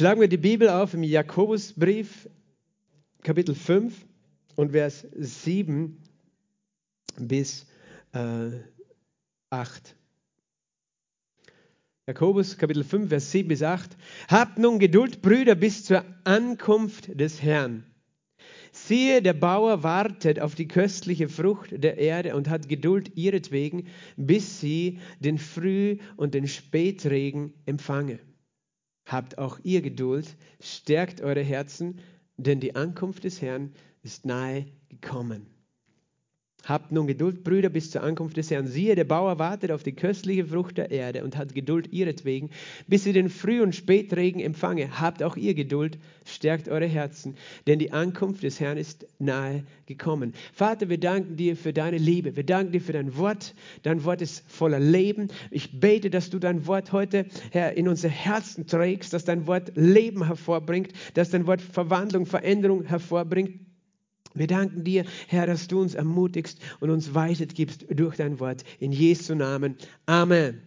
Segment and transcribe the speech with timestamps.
[0.00, 2.26] Schlagen wir die Bibel auf im Jakobusbrief,
[3.22, 3.94] Kapitel 5
[4.56, 5.98] und Vers 7
[7.18, 7.66] bis
[8.14, 8.48] äh,
[9.50, 9.94] 8.
[12.06, 13.94] Jakobus Kapitel 5, Vers 7 bis 8.
[14.28, 17.84] Habt nun Geduld, Brüder, bis zur Ankunft des Herrn.
[18.72, 23.86] Siehe, der Bauer wartet auf die köstliche Frucht der Erde und hat Geduld ihretwegen,
[24.16, 28.18] bis sie den Früh- und den Spätregen empfange.
[29.10, 31.98] Habt auch ihr Geduld, stärkt eure Herzen,
[32.36, 33.72] denn die Ankunft des Herrn
[34.04, 35.49] ist nahe gekommen.
[36.64, 38.66] Habt nun Geduld, Brüder, bis zur Ankunft des Herrn.
[38.66, 42.50] Siehe, der Bauer wartet auf die köstliche Frucht der Erde und hat Geduld ihretwegen,
[42.86, 45.00] bis sie den Früh- und Spätregen empfange.
[45.00, 47.34] Habt auch ihr Geduld, stärkt eure Herzen,
[47.66, 50.34] denn die Ankunft des Herrn ist nahe gekommen.
[50.52, 52.36] Vater, wir danken dir für deine Liebe.
[52.36, 53.54] Wir danken dir für dein Wort.
[53.82, 55.28] Dein Wort ist voller Leben.
[55.50, 59.72] Ich bete, dass du dein Wort heute, Herr, in unser Herzen trägst, dass dein Wort
[59.76, 63.69] Leben hervorbringt, dass dein Wort Verwandlung, Veränderung hervorbringt.
[64.34, 68.64] Wir danken dir, Herr, dass du uns ermutigst und uns Weisheit gibst durch dein Wort.
[68.78, 69.76] In Jesu Namen.
[70.06, 70.62] Amen.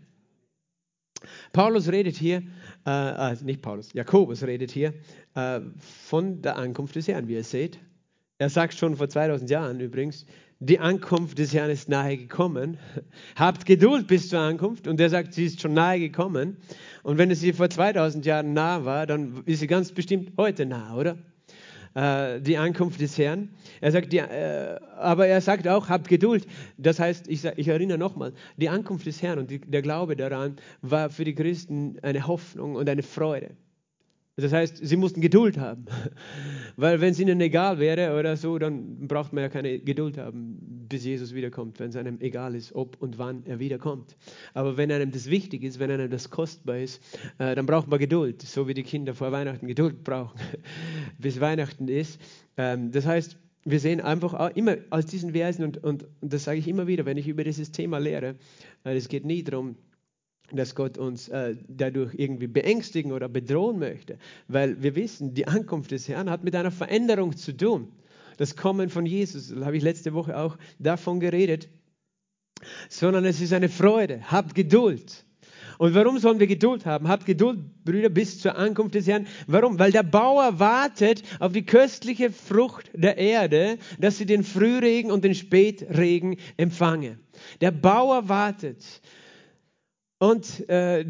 [1.54, 2.44] Paulus redet hier,
[2.86, 4.94] äh, also nicht Paulus, Jakobus redet hier
[5.36, 7.80] äh, von der Ankunft des Herrn, wie ihr seht.
[8.40, 10.26] Er sagt schon vor 2000 Jahren übrigens,
[10.60, 12.78] die Ankunft des Herrn ist nahe gekommen.
[13.36, 14.88] Habt Geduld bis zur Ankunft.
[14.88, 16.58] Und er sagt, sie ist schon nahe gekommen.
[17.04, 20.66] Und wenn es sie vor 2000 Jahren nah war, dann ist sie ganz bestimmt heute
[20.66, 21.18] nah, oder?
[21.96, 23.50] Äh, die Ankunft des Herrn.
[23.82, 26.48] Er sagt, die, äh, aber er sagt auch, habt Geduld.
[26.78, 30.58] Das heißt, ich, ich erinnere nochmal, die Ankunft des Herrn und die, der Glaube daran
[30.82, 33.52] war für die Christen eine Hoffnung und eine Freude.
[34.36, 35.86] Das heißt, sie mussten Geduld haben.
[36.76, 40.58] Weil wenn es ihnen egal wäre oder so, dann braucht man ja keine Geduld haben,
[40.90, 44.16] bis Jesus wiederkommt, wenn es einem egal ist, ob und wann er wiederkommt.
[44.56, 47.00] Aber wenn einem das wichtig ist, wenn einem das kostbar ist,
[47.38, 50.40] äh, dann braucht man Geduld, so wie die Kinder vor Weihnachten Geduld brauchen,
[51.20, 52.20] bis Weihnachten ist.
[52.58, 56.58] Ähm, das heißt, wir sehen einfach immer aus diesen Versen, und, und, und das sage
[56.58, 58.36] ich immer wieder, wenn ich über dieses Thema lehre,
[58.84, 59.76] äh, es geht nie darum,
[60.56, 65.92] dass Gott uns äh, dadurch irgendwie beängstigen oder bedrohen möchte, weil wir wissen, die Ankunft
[65.92, 67.92] des Herrn hat mit einer Veränderung zu tun.
[68.38, 71.70] Das Kommen von Jesus, da habe ich letzte Woche auch davon geredet,
[72.90, 74.32] sondern es ist eine Freude.
[74.32, 75.26] Habt Geduld.
[75.78, 77.08] Und warum sollen wir Geduld haben?
[77.08, 79.28] Habt Geduld, Brüder, bis zur Ankunft des Herrn.
[79.48, 79.80] Warum?
[79.80, 85.24] Weil der Bauer wartet auf die köstliche Frucht der Erde, dass sie den Frühregen und
[85.24, 87.18] den Spätregen empfange.
[87.62, 89.02] Der Bauer wartet.
[90.24, 91.04] Und äh,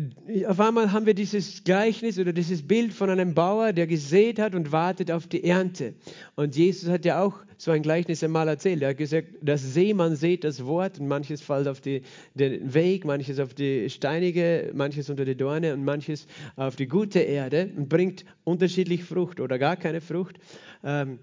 [0.47, 4.56] auf einmal haben wir dieses Gleichnis oder dieses Bild von einem Bauer, der gesät hat
[4.56, 5.94] und wartet auf die Ernte.
[6.34, 8.81] Und Jesus hat ja auch so ein Gleichnis einmal erzählt.
[8.81, 12.01] Er hat gesagt, das Seemann sät das Wort und manches fällt auf die,
[12.34, 16.25] den Weg, manches auf die steinige, manches unter die Dorne und manches
[16.56, 20.40] auf die gute Erde und bringt unterschiedlich Frucht oder gar keine Frucht.
[20.84, 21.19] Ähm,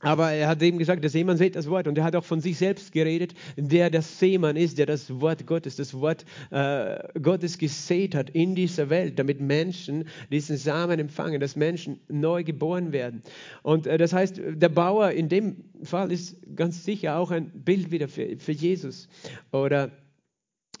[0.00, 2.40] aber er hat eben gesagt, der Seemann sieht das Wort und er hat auch von
[2.40, 7.58] sich selbst geredet, der das Seemann ist, der das Wort Gottes, das Wort äh, Gottes
[7.58, 13.22] gesät hat in dieser Welt, damit Menschen diesen Samen empfangen, dass Menschen neu geboren werden.
[13.62, 17.90] Und äh, das heißt, der Bauer in dem Fall ist ganz sicher auch ein Bild
[17.90, 19.08] wieder für, für Jesus
[19.52, 19.90] oder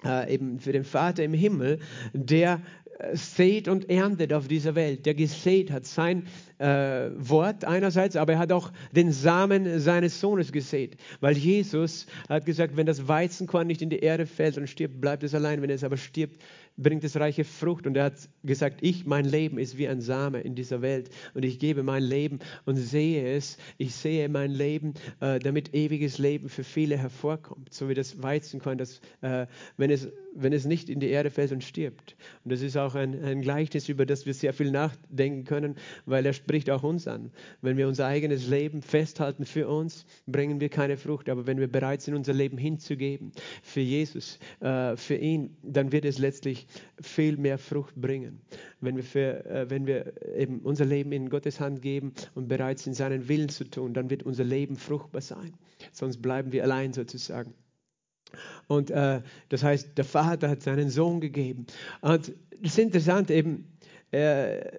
[0.04, 1.78] äh, eben für den Vater im Himmel,
[2.12, 2.62] der
[3.12, 6.26] sät und erntet auf dieser Welt, der gesät hat sein
[6.58, 12.44] äh, Wort einerseits, aber er hat auch den Samen seines Sohnes gesät, weil Jesus hat
[12.44, 15.70] gesagt, wenn das Weizenkorn nicht in die Erde fällt und stirbt, bleibt es allein, wenn
[15.70, 16.40] es aber stirbt,
[16.82, 17.86] bringt es reiche Frucht.
[17.86, 21.44] Und er hat gesagt, ich, mein Leben ist wie ein Same in dieser Welt und
[21.44, 26.48] ich gebe mein Leben und sehe es, ich sehe mein Leben, äh, damit ewiges Leben
[26.48, 29.46] für viele hervorkommt, so wie das Weizenkorn, das, äh,
[29.76, 32.16] wenn, es, wenn es nicht in die Erde fällt und stirbt.
[32.44, 35.76] Und das ist auch ein, ein Gleichnis, über das wir sehr viel nachdenken können,
[36.06, 37.30] weil er spricht auch uns an.
[37.60, 41.68] Wenn wir unser eigenes Leben festhalten für uns, bringen wir keine Frucht, aber wenn wir
[41.68, 43.32] bereit sind, unser Leben hinzugeben
[43.62, 46.66] für Jesus, äh, für ihn, dann wird es letztlich
[47.00, 48.40] viel mehr Frucht bringen.
[48.80, 52.78] Wenn wir, für, äh, wenn wir eben unser Leben in Gottes Hand geben und bereit
[52.78, 55.54] sind, seinen Willen zu tun, dann wird unser Leben fruchtbar sein.
[55.92, 57.54] Sonst bleiben wir allein sozusagen.
[58.68, 61.66] Und äh, das heißt, der Vater hat seinen Sohn gegeben.
[62.00, 62.32] Und
[62.62, 63.66] es ist interessant eben,
[64.12, 64.78] äh,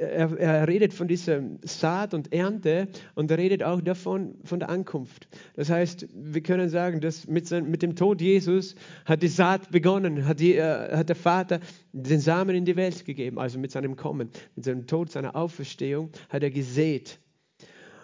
[0.00, 4.68] er, er, redet von dieser Saat und Ernte und er redet auch davon, von der
[4.68, 5.28] Ankunft.
[5.54, 8.74] Das heißt, wir können sagen, dass mit, sein, mit dem Tod Jesus
[9.04, 11.60] hat die Saat begonnen, hat, die, äh, hat der Vater
[11.92, 16.10] den Samen in die Welt gegeben, also mit seinem Kommen, mit seinem Tod, seiner Auferstehung
[16.28, 17.18] hat er gesät.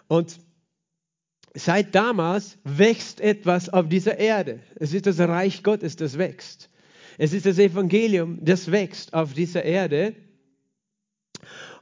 [0.08, 0.38] Und
[1.54, 4.60] seit damals wächst etwas auf dieser Erde.
[4.76, 6.70] Es ist das Reich Gottes, das wächst.
[7.18, 10.14] Es ist das Evangelium, das wächst auf dieser Erde.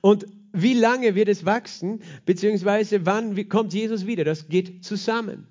[0.00, 4.24] Und wie lange wird es wachsen, beziehungsweise wann kommt Jesus wieder?
[4.24, 5.46] Das geht zusammen.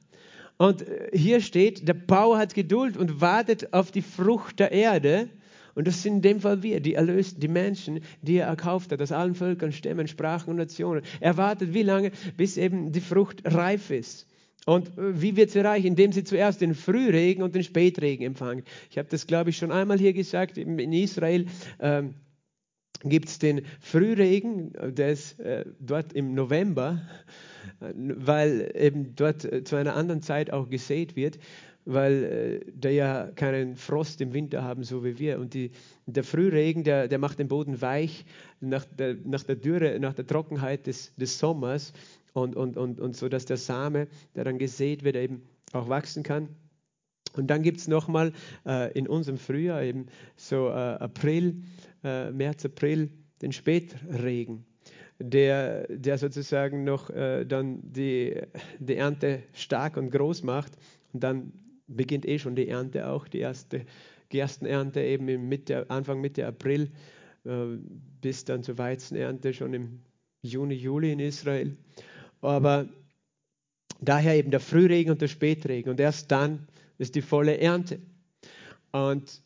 [0.58, 5.30] Und äh, hier steht, der Bauer hat Geduld und wartet auf die Frucht der Erde.
[5.76, 9.02] Und das sind in dem Fall wir, die Erlösten, die Menschen, die er erkauft hat,
[9.02, 11.04] aus allen Völkern, Stämmen, Sprachen und Nationen.
[11.20, 14.28] Er wartet wie lange, bis eben die Frucht reif ist.
[14.66, 15.86] Und äh, wie wird sie reich?
[15.86, 18.64] Indem sie zuerst den Frühregen und den Spätregen empfangen.
[18.90, 20.58] Ich habe das, glaube ich, schon einmal hier gesagt.
[20.58, 21.46] In Israel
[21.80, 22.16] ähm,
[23.04, 27.02] gibt es den Frühregen, der ist äh, dort im November,
[27.80, 31.38] weil eben dort äh, zu einer anderen Zeit auch gesät wird,
[31.86, 35.40] weil äh, der ja keinen Frost im Winter haben, so wie wir.
[35.40, 35.72] Und die,
[36.06, 38.26] der Frühregen, der, der macht den Boden weich
[38.60, 41.94] nach der, nach der Dürre, nach der Trockenheit des, des Sommers
[42.34, 46.24] und, und, und, und so, dass der Same, der dann gesät wird, eben auch wachsen
[46.24, 46.50] kann.
[47.36, 48.34] Und dann gibt es nochmal
[48.66, 51.62] äh, in unserem Frühjahr, eben so äh, April,
[52.08, 53.10] äh, März, April,
[53.42, 54.66] den Spätregen,
[55.20, 58.42] der, der sozusagen noch äh, dann die,
[58.80, 60.74] die Ernte stark und groß macht.
[61.14, 61.52] Und dann
[61.88, 63.86] beginnt eh schon die Ernte auch, die erste
[64.30, 66.92] Gerstenernte eben im Mitte, Anfang Mitte April
[67.46, 67.78] äh,
[68.22, 70.00] bis dann zur Weizenernte schon im
[70.42, 71.78] Juni, Juli in Israel.
[72.42, 72.88] Aber
[74.02, 76.68] daher eben der Frühregen und der Spätregen und erst dann
[76.98, 78.00] ist die volle Ernte.
[78.92, 79.42] Und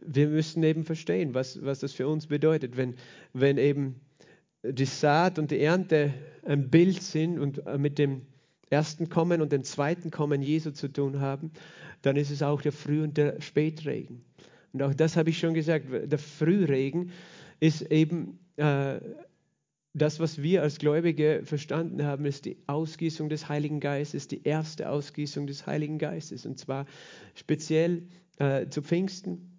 [0.00, 2.94] wir müssen eben verstehen, was, was das für uns bedeutet, wenn,
[3.32, 4.00] wenn eben
[4.62, 6.12] die Saat und die Ernte
[6.44, 8.22] ein Bild sind und äh, mit dem
[8.70, 11.52] ersten Kommen und dem zweiten Kommen Jesu zu tun haben,
[12.02, 14.24] dann ist es auch der Früh- und der Spätregen.
[14.72, 17.12] Und auch das habe ich schon gesagt, der Frühregen
[17.60, 18.98] ist eben äh,
[19.94, 24.88] das, was wir als Gläubige verstanden haben, ist die Ausgießung des Heiligen Geistes, die erste
[24.88, 26.46] Ausgießung des Heiligen Geistes.
[26.46, 26.86] Und zwar
[27.34, 28.04] speziell
[28.38, 29.51] äh, zu Pfingsten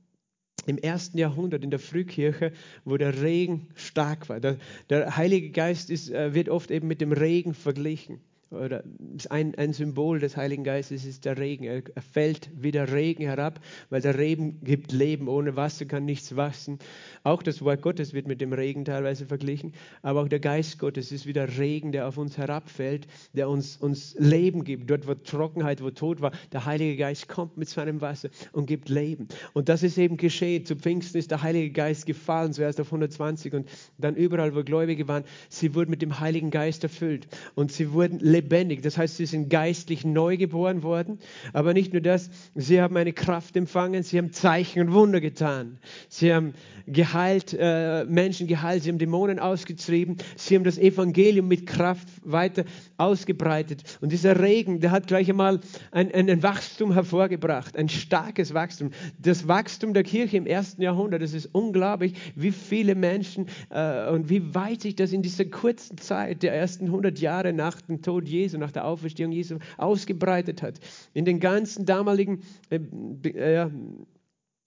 [0.66, 2.54] im ersten Jahrhundert in der Frühkirche,
[2.86, 4.40] wo der Regen stark war.
[4.40, 4.58] Der,
[4.90, 8.22] der Heilige Geist ist, äh, wird oft eben mit dem Regen verglichen
[8.54, 8.84] oder
[9.30, 11.66] ein, ein Symbol des Heiligen Geistes ist der Regen.
[11.66, 13.60] Er, er fällt wie der Regen herab,
[13.90, 15.28] weil der Regen gibt Leben.
[15.28, 16.80] Ohne Wasser kann nichts wachsen.
[17.24, 21.12] Auch das Wort Gottes wird mit dem Regen teilweise verglichen, aber auch der Geist Gottes
[21.12, 24.90] ist wie der Regen, der auf uns herabfällt, der uns, uns Leben gibt.
[24.90, 28.90] Dort, wo Trockenheit, wo Tod war, der Heilige Geist kommt mit seinem Wasser und gibt
[28.90, 29.28] Leben.
[29.54, 30.66] Und das ist eben geschehen.
[30.66, 35.08] Zu Pfingsten ist der Heilige Geist gefallen, zuerst auf 120 und dann überall, wo Gläubige
[35.08, 38.82] waren, sie wurden mit dem Heiligen Geist erfüllt und sie wurden lebendig lebendig.
[38.82, 41.20] Das heißt, sie sind geistlich neu geboren worden.
[41.54, 45.80] Aber nicht nur das, sie haben eine Kraft empfangen, sie haben Zeichen und Wunder getan.
[46.10, 46.54] Sie haben
[46.86, 52.66] geheilt, äh, Menschen geheilt, sie haben Dämonen ausgetrieben, sie haben das Evangelium mit Kraft weiter
[52.98, 53.84] ausgebreitet.
[54.02, 55.62] Und dieser Regen, der hat gleich einmal
[55.92, 58.92] ein, ein, ein Wachstum hervorgebracht, ein starkes Wachstum.
[59.18, 64.30] Das Wachstum der Kirche im ersten Jahrhundert, das ist unglaublich, wie viele Menschen äh, und
[64.30, 68.28] wie weit sich das in dieser kurzen Zeit der ersten 100 Jahre nach dem Tod
[68.34, 70.80] Jesu, nach der Auferstehung Jesu ausgebreitet hat.
[71.14, 73.70] In den ganzen damaligen äh, äh,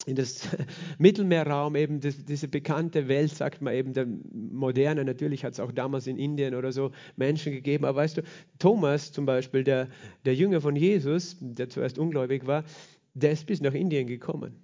[0.06, 0.48] in das
[0.98, 5.72] Mittelmeerraum, eben das, diese bekannte Welt, sagt man eben, der moderne, natürlich hat es auch
[5.72, 8.22] damals in Indien oder so Menschen gegeben, aber weißt du,
[8.58, 9.88] Thomas zum Beispiel, der,
[10.24, 12.64] der Jünger von Jesus, der zuerst ungläubig war,
[13.14, 14.54] der ist bis nach Indien gekommen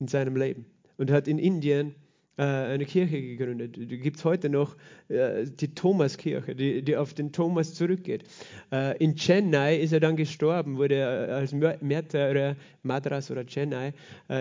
[0.00, 0.66] in seinem Leben
[0.96, 1.94] und hat in Indien
[2.36, 3.76] eine Kirche gegründet.
[3.76, 4.76] Die gibt es heute noch,
[5.08, 8.24] äh, die Thomaskirche, die, die auf den Thomas zurückgeht.
[8.72, 13.92] Äh, in Chennai ist er dann gestorben, wurde als Märtyrer, Madras oder Chennai,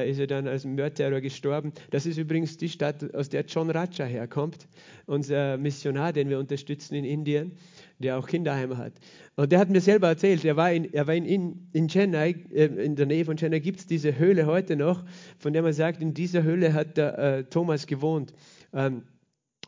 [0.06, 1.74] ist er dann als Märtyrer gestorben.
[1.92, 4.68] Das ist übrigens die Stadt, aus der John Raja herkommt,
[5.06, 7.52] unser Missionar, den wir unterstützen in Indien
[8.00, 8.94] der auch Kinderheime hat.
[9.36, 12.66] Und der hat mir selber erzählt, er war in, er war in, in Chennai, äh,
[12.66, 15.04] in der Nähe von Chennai gibt es diese Höhle heute noch,
[15.38, 18.34] von der man sagt, in dieser Höhle hat der äh, Thomas gewohnt.
[18.74, 19.04] Ähm,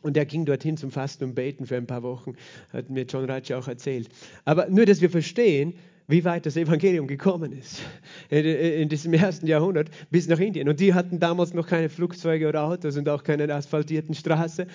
[0.02, 2.34] und er ging dorthin zum Fasten und Beten für ein paar Wochen,
[2.72, 4.08] hat mir John Ratch auch erzählt.
[4.44, 5.74] Aber nur, dass wir verstehen,
[6.08, 7.82] wie weit das Evangelium gekommen ist
[8.28, 10.68] in diesem ersten Jahrhundert bis nach Indien.
[10.68, 14.66] Und die hatten damals noch keine Flugzeuge oder Autos und auch keine asphaltierten Straße,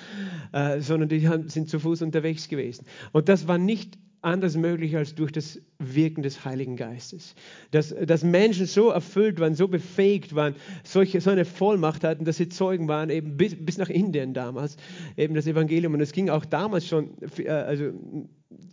[0.54, 2.86] äh, sondern die sind zu Fuß unterwegs gewesen.
[3.12, 7.36] Und das war nicht anders möglich als durch das Wirken des Heiligen Geistes.
[7.72, 12.38] Dass, dass Menschen so erfüllt waren, so befähigt waren, solche, so eine Vollmacht hatten, dass
[12.38, 14.78] sie Zeugen waren, eben bis, bis nach Indien damals,
[15.16, 15.94] eben das Evangelium.
[15.94, 17.92] Und es ging auch damals schon, äh, also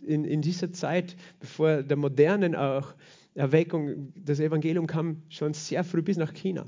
[0.05, 2.93] in, in dieser Zeit, bevor der modernen auch
[3.35, 6.65] Erweckung, das Evangelium kam schon sehr früh bis nach China.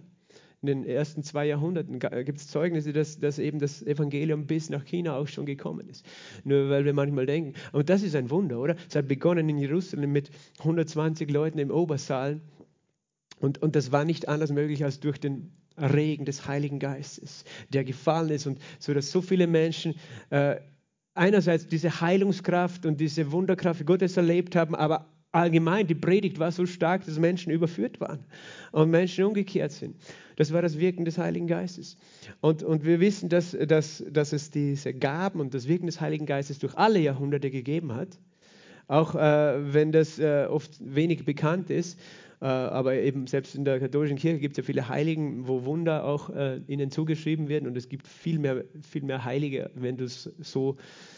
[0.62, 4.86] In den ersten zwei Jahrhunderten gibt es Zeugnisse, dass, dass eben das Evangelium bis nach
[4.86, 6.04] China auch schon gekommen ist.
[6.44, 8.76] Nur weil wir manchmal denken, und das ist ein Wunder, oder?
[8.90, 12.42] Es hat begonnen in Jerusalem mit 120 Leuten im Obersaal
[13.40, 17.84] und, und das war nicht anders möglich als durch den Regen des Heiligen Geistes, der
[17.84, 19.94] gefallen ist und so dass so viele Menschen
[20.32, 20.56] äh,
[21.14, 25.06] einerseits diese Heilungskraft und diese Wunderkraft Gottes erlebt haben, aber
[25.38, 28.20] allgemein die Predigt war so stark, dass Menschen überführt waren
[28.72, 29.96] und Menschen umgekehrt sind.
[30.36, 31.98] Das war das Wirken des Heiligen Geistes.
[32.42, 36.26] Und, und wir wissen, dass, dass, dass es diese Gaben und das Wirken des Heiligen
[36.26, 38.20] Geistes durch alle Jahrhunderte gegeben hat,
[38.88, 42.00] auch äh, wenn das äh, oft wenig bekannt ist.
[42.40, 46.04] Äh, aber eben selbst in der katholischen Kirche gibt es ja viele Heiligen, wo Wunder
[46.04, 50.06] auch äh, ihnen zugeschrieben werden und es gibt viel mehr, viel mehr Heilige, wenn du
[50.06, 51.17] es so äh,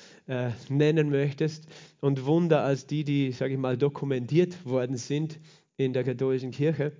[0.69, 1.67] nennen möchtest,
[2.01, 5.39] und Wunder als die, die, sage ich mal, dokumentiert worden sind
[5.77, 6.93] in der katholischen Kirche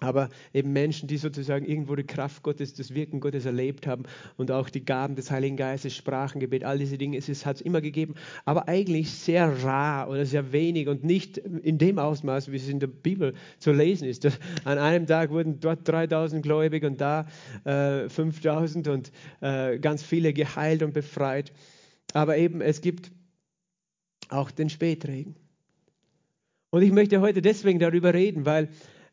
[0.00, 4.04] aber eben Menschen, die sozusagen irgendwo die Kraft Gottes, das Wirken Gottes erlebt haben
[4.36, 7.80] und auch die Gaben des Heiligen Geistes, Sprachengebet, all diese Dinge, es hat es immer
[7.80, 8.14] gegeben,
[8.46, 12.80] aber eigentlich sehr rar oder sehr wenig und nicht in dem Ausmaß, wie es in
[12.80, 14.26] der Bibel zu lesen ist.
[14.64, 17.26] An einem Tag wurden dort 3000 gläubig und da
[17.64, 21.52] äh, 5000 und äh, ganz viele geheilt und befreit.
[22.12, 23.12] Aber eben, es gibt
[24.28, 25.36] auch den Spätregen.
[26.70, 28.68] Und ich möchte heute deswegen darüber reden, weil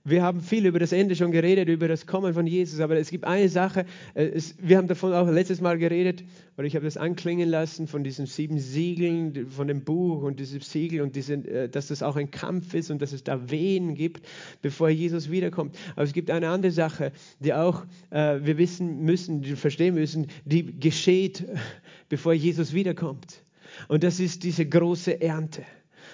[0.10, 3.10] wir haben viel über das Ende schon geredet, über das Kommen von Jesus, aber es
[3.10, 6.24] gibt eine Sache, äh, es, wir haben davon auch letztes Mal geredet,
[6.58, 10.62] oder ich habe das anklingen lassen, von diesen sieben Siegeln, von dem Buch und diesem
[10.62, 13.96] Siegel und diese, äh, dass das auch ein Kampf ist und dass es da Wehen
[13.96, 14.26] gibt,
[14.62, 15.78] bevor Jesus wiederkommt.
[15.96, 20.28] Aber es gibt eine andere Sache, die auch äh, wir wissen müssen, die verstehen müssen,
[20.46, 21.46] die geschieht,
[22.10, 23.44] bevor Jesus wiederkommt.
[23.90, 25.64] Und das ist diese große Ernte.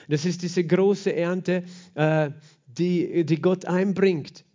[0.10, 1.64] Das ist diese große Ernte,
[1.96, 2.32] äh,
[2.78, 4.46] die, die Gott einbringt,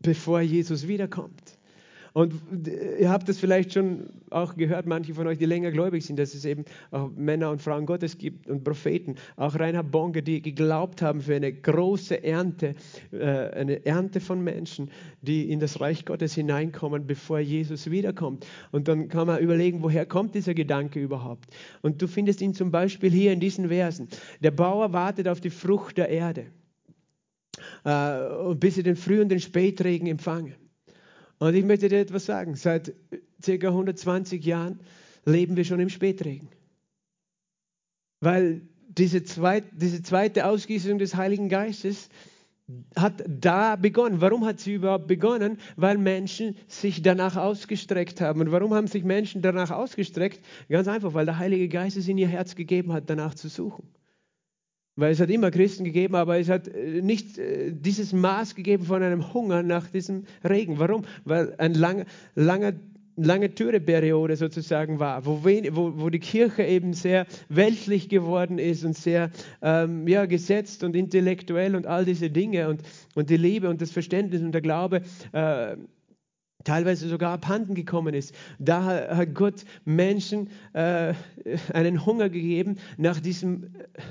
[0.00, 1.56] bevor Jesus wiederkommt.
[2.16, 2.32] Und
[2.98, 6.32] ihr habt es vielleicht schon auch gehört, manche von euch, die länger gläubig sind, dass
[6.32, 11.02] es eben auch Männer und Frauen Gottes gibt und Propheten, auch Reinhard Bonke, die geglaubt
[11.02, 12.74] haben für eine große Ernte,
[13.12, 18.46] äh, eine Ernte von Menschen, die in das Reich Gottes hineinkommen, bevor Jesus wiederkommt.
[18.72, 21.54] Und dann kann man überlegen, woher kommt dieser Gedanke überhaupt?
[21.82, 24.08] Und du findest ihn zum Beispiel hier in diesen Versen.
[24.40, 26.46] Der Bauer wartet auf die Frucht der Erde
[27.86, 30.56] äh, bis sie den Früh- und den Spätregen empfangen.
[31.38, 32.56] Und ich möchte dir etwas sagen.
[32.56, 32.92] Seit
[33.44, 33.68] ca.
[33.68, 34.80] 120 Jahren
[35.24, 36.48] leben wir schon im Spätregen.
[38.20, 42.08] Weil diese, zweit, diese zweite Ausgießung des Heiligen Geistes
[42.96, 44.20] hat da begonnen.
[44.20, 45.58] Warum hat sie überhaupt begonnen?
[45.76, 48.40] Weil Menschen sich danach ausgestreckt haben.
[48.40, 50.40] Und warum haben sich Menschen danach ausgestreckt?
[50.68, 53.86] Ganz einfach, weil der Heilige Geist es in ihr Herz gegeben hat, danach zu suchen.
[54.96, 58.84] Weil es hat immer Christen gegeben, aber es hat äh, nicht äh, dieses Maß gegeben
[58.84, 60.78] von einem Hunger nach diesem Regen.
[60.78, 61.04] Warum?
[61.24, 62.80] Weil ein lange, lange,
[63.14, 68.96] lange Türeperiode sozusagen war, wo, wo, wo, die Kirche eben sehr weltlich geworden ist und
[68.96, 72.80] sehr ähm, ja, gesetzt und intellektuell und all diese Dinge und,
[73.14, 75.76] und die Liebe und das Verständnis und der Glaube äh,
[76.64, 78.34] teilweise sogar abhanden gekommen ist.
[78.58, 81.12] Da hat Gott Menschen äh,
[81.74, 84.02] einen Hunger gegeben nach diesem äh,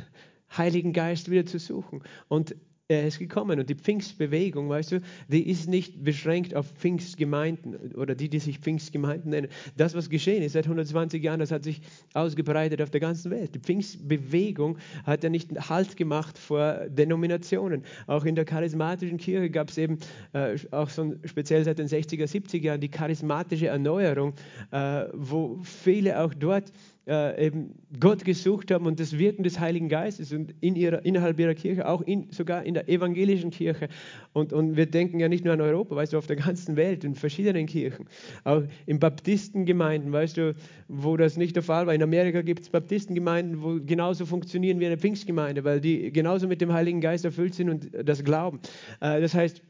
[0.57, 2.03] Heiligen Geist wieder zu suchen.
[2.27, 2.55] Und
[2.87, 3.59] er ist gekommen.
[3.59, 8.59] Und die Pfingstbewegung, weißt du, die ist nicht beschränkt auf Pfingstgemeinden oder die, die sich
[8.59, 9.47] Pfingstgemeinden nennen.
[9.75, 11.81] Das, was geschehen ist seit 120 Jahren, das hat sich
[12.13, 13.55] ausgebreitet auf der ganzen Welt.
[13.55, 17.83] Die Pfingstbewegung hat ja nicht Halt gemacht vor Denominationen.
[18.07, 19.97] Auch in der charismatischen Kirche gab es eben
[20.33, 24.33] äh, auch so speziell seit den 60er, 70er Jahren die charismatische Erneuerung,
[24.71, 26.71] äh, wo viele auch dort
[27.07, 31.39] äh, eben Gott gesucht haben und das Wirken des Heiligen Geistes und in ihrer, innerhalb
[31.39, 33.89] ihrer Kirche, auch in, sogar in der evangelischen Kirche.
[34.33, 37.03] Und, und wir denken ja nicht nur an Europa, weißt du, auf der ganzen Welt,
[37.03, 38.07] in verschiedenen Kirchen.
[38.43, 40.55] Auch in Baptistengemeinden, weißt du,
[40.87, 41.93] wo das nicht der Fall war.
[41.93, 46.61] In Amerika gibt es Baptistengemeinden, wo genauso funktionieren wie eine Pfingstgemeinde, weil die genauso mit
[46.61, 48.59] dem Heiligen Geist erfüllt sind und das glauben.
[48.99, 49.61] Äh, das heißt,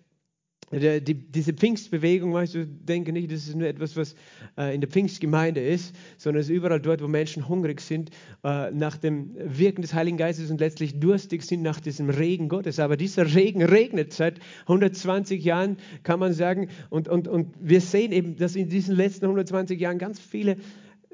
[0.71, 4.15] die, diese Pfingstbewegung, weißt du, denke nicht, das ist nur etwas, was
[4.57, 8.09] äh, in der Pfingstgemeinde ist, sondern es ist überall dort, wo Menschen hungrig sind
[8.43, 12.79] äh, nach dem Wirken des Heiligen Geistes und letztlich durstig sind nach diesem Regen Gottes.
[12.79, 16.69] Aber dieser Regen regnet seit 120 Jahren, kann man sagen.
[16.89, 20.57] Und, und, und wir sehen eben, dass in diesen letzten 120 Jahren ganz viele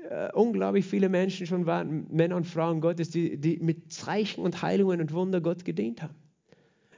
[0.10, 4.62] äh, unglaublich viele Menschen schon waren, Männer und Frauen Gottes, die, die mit Zeichen und
[4.62, 6.21] Heilungen und Wunder Gott gedient haben.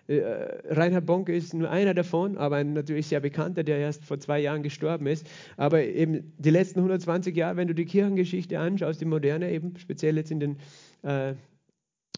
[0.07, 0.22] Äh,
[0.65, 4.39] Reinhard Bonke ist nur einer davon, aber ein natürlich sehr bekannter, der erst vor zwei
[4.39, 5.27] Jahren gestorben ist.
[5.55, 10.17] Aber eben die letzten 120 Jahre, wenn du die Kirchengeschichte anschaust, die moderne eben, speziell
[10.17, 10.57] jetzt in den
[11.03, 11.36] äh,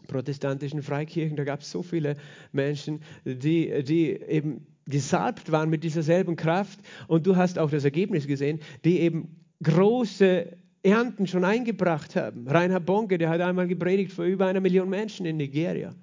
[0.07, 2.15] protestantischen Freikirchen, da gab es so viele
[2.51, 6.79] Menschen, die, die eben gesalbt waren mit dieser selben Kraft.
[7.07, 12.47] Und du hast auch das Ergebnis gesehen, die eben große Ernten schon eingebracht haben.
[12.47, 15.95] Reinhard Bonke, der hat einmal gepredigt vor über einer Million Menschen in Nigeria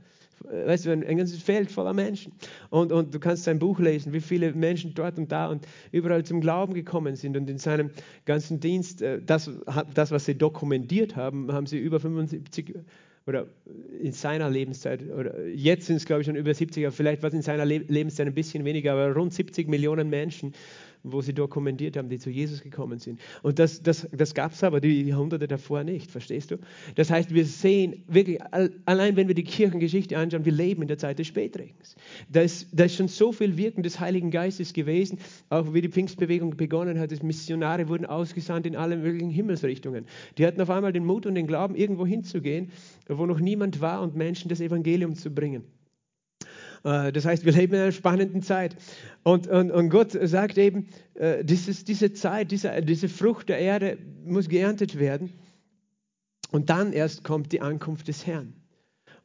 [0.45, 2.33] weißt du, ein, ganzes Feld voller Menschen.
[2.71, 6.25] Und, und du kannst sein Buch lesen, wie viele Menschen dort und da und überall
[6.25, 7.37] zum Glauben gekommen sind.
[7.37, 7.91] Und in seinem
[8.25, 9.51] ganzen Dienst, äh, das,
[9.95, 12.75] das was sie dokumentiert haben, haben sie über 75
[13.27, 13.47] oder
[14.01, 17.29] in seiner Lebenszeit, oder jetzt sind es glaube ich schon über 70, aber vielleicht war
[17.29, 20.55] es in seiner Lebenszeit ein bisschen weniger, aber rund 70 Millionen Menschen
[21.05, 23.21] wo sie dokumentiert haben, die zu Jesus gekommen sind.
[23.43, 26.59] Und das, das, das gab es aber die Jahrhunderte davor nicht, verstehst du?
[26.95, 28.41] Das heißt, wir sehen wirklich,
[28.85, 31.97] allein wenn wir die Kirchengeschichte anschauen, wir leben in der Zeit des Spätregens.
[32.31, 35.19] Da ist, da ist schon so viel Wirken des Heiligen Geistes gewesen,
[35.51, 40.07] auch wie die Pfingstbewegung begonnen hat, dass Missionare wurden ausgesandt in alle möglichen Himmelsrichtungen.
[40.39, 42.71] Die hatten auf einmal den Mut und den Glauben, irgendwo hinzugehen,
[43.09, 45.65] wo noch niemand war und Menschen das Evangelium zu bringen.
[46.85, 48.77] Äh, das heißt, wir leben in einer spannenden Zeit.
[49.23, 53.99] Und, und, und Gott sagt eben, äh, dieses, diese Zeit, diese, diese Frucht der Erde
[54.25, 55.33] muss geerntet werden.
[56.51, 58.55] Und dann erst kommt die Ankunft des Herrn.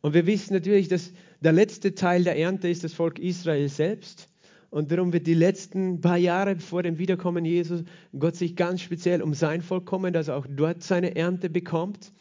[0.01, 1.11] Und wir wissen natürlich, dass
[1.41, 4.29] der letzte Teil der Ernte ist das Volk Israel selbst.
[4.69, 7.83] Und darum wird die letzten paar Jahre vor dem Wiederkommen Jesus
[8.17, 12.11] Gott sich ganz speziell um sein Volk kommen, dass er auch dort seine Ernte bekommt.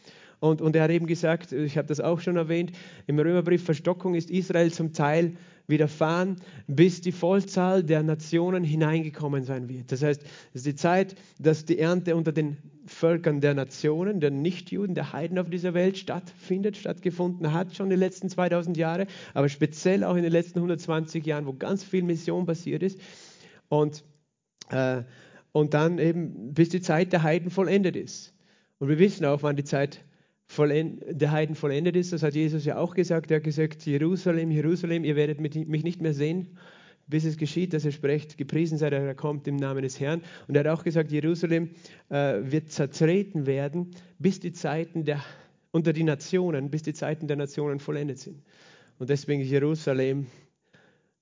[0.40, 2.72] Und, und er hat eben gesagt, ich habe das auch schon erwähnt,
[3.06, 9.68] im Römerbrief, Verstockung ist Israel zum Teil widerfahren, bis die Vollzahl der Nationen hineingekommen sein
[9.68, 9.90] wird.
[9.90, 14.30] Das heißt, es ist die Zeit, dass die Ernte unter den Völkern der Nationen, der
[14.30, 19.48] Nichtjuden, der Heiden auf dieser Welt stattfindet, stattgefunden hat, schon die letzten 2000 Jahre, aber
[19.48, 23.00] speziell auch in den letzten 120 Jahren, wo ganz viel Mission passiert ist.
[23.68, 24.04] Und,
[24.70, 25.02] äh,
[25.50, 28.34] und dann eben, bis die Zeit der Heiden vollendet ist.
[28.78, 30.04] Und wir wissen auch, wann die Zeit
[30.58, 32.12] der Heiden vollendet ist.
[32.12, 33.30] Das hat Jesus ja auch gesagt.
[33.30, 36.56] Er hat gesagt, Jerusalem, Jerusalem, ihr werdet mich nicht mehr sehen,
[37.06, 40.22] bis es geschieht, dass er spricht, gepriesen sei der, er kommt im Namen des Herrn.
[40.48, 41.70] Und er hat auch gesagt, Jerusalem
[42.08, 45.20] äh, wird zertreten werden, bis die Zeiten der,
[45.70, 48.42] unter die Nationen, bis die Zeiten der Nationen vollendet sind.
[48.98, 50.26] Und deswegen Jerusalem,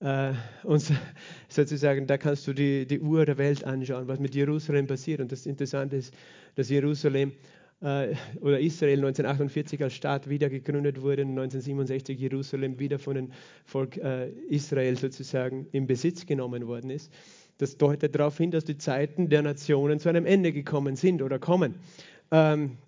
[0.01, 0.93] äh, und
[1.49, 5.21] sozusagen, da kannst du die, die Uhr der Welt anschauen, was mit Jerusalem passiert.
[5.21, 6.15] Und das Interessante ist,
[6.55, 7.33] dass Jerusalem
[7.81, 13.33] oder Israel 1948 als Staat wieder gegründet wurde, 1967 Jerusalem wieder von dem
[13.67, 17.13] Volk äh, Israel sozusagen in Besitz genommen worden ist.
[17.59, 21.39] Das deutet darauf hin, dass die Zeiten der Nationen zu einem Ende gekommen sind oder
[21.39, 21.75] kommen.
[22.31, 22.79] Ähm,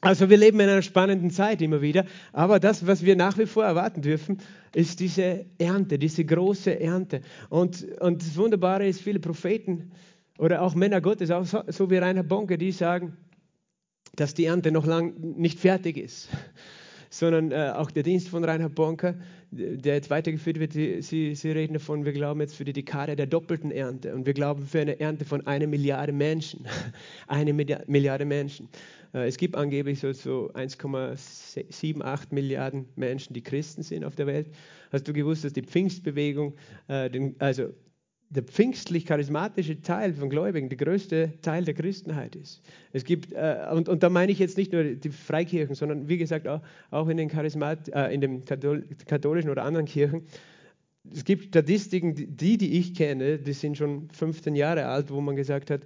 [0.00, 3.46] also wir leben in einer spannenden Zeit immer wieder, aber das, was wir nach wie
[3.46, 4.38] vor erwarten dürfen,
[4.74, 7.22] ist diese Ernte, diese große Ernte.
[7.48, 9.92] Und, und das Wunderbare ist, viele Propheten
[10.38, 13.16] oder auch Männer Gottes, auch so, so wie Rainer Bonke, die sagen,
[14.16, 16.28] dass die Ernte noch lang nicht fertig ist,
[17.10, 19.14] sondern äh, auch der Dienst von Reinhard Bonker,
[19.50, 23.14] der jetzt weitergeführt wird, die, sie, sie reden davon, wir glauben jetzt für die Dekade
[23.14, 26.66] der doppelten Ernte und wir glauben für eine Ernte von einer Milliarde Menschen.
[27.28, 28.68] eine Milliarde Menschen.
[29.14, 34.48] Äh, es gibt angeblich so, so 1,78 Milliarden Menschen, die Christen sind auf der Welt.
[34.92, 36.54] Hast du gewusst, dass die Pfingstbewegung,
[36.88, 37.70] äh, den, also
[38.28, 42.60] der pfingstlich-charismatische Teil von Gläubigen der größte Teil der Christenheit ist.
[42.92, 46.18] Es gibt, äh, und, und da meine ich jetzt nicht nur die Freikirchen, sondern wie
[46.18, 46.60] gesagt auch,
[46.90, 50.22] auch in den, Charismat, äh, in den Kathol katholischen oder anderen Kirchen.
[51.12, 55.36] Es gibt Statistiken, die, die ich kenne, die sind schon 15 Jahre alt, wo man
[55.36, 55.82] gesagt hat,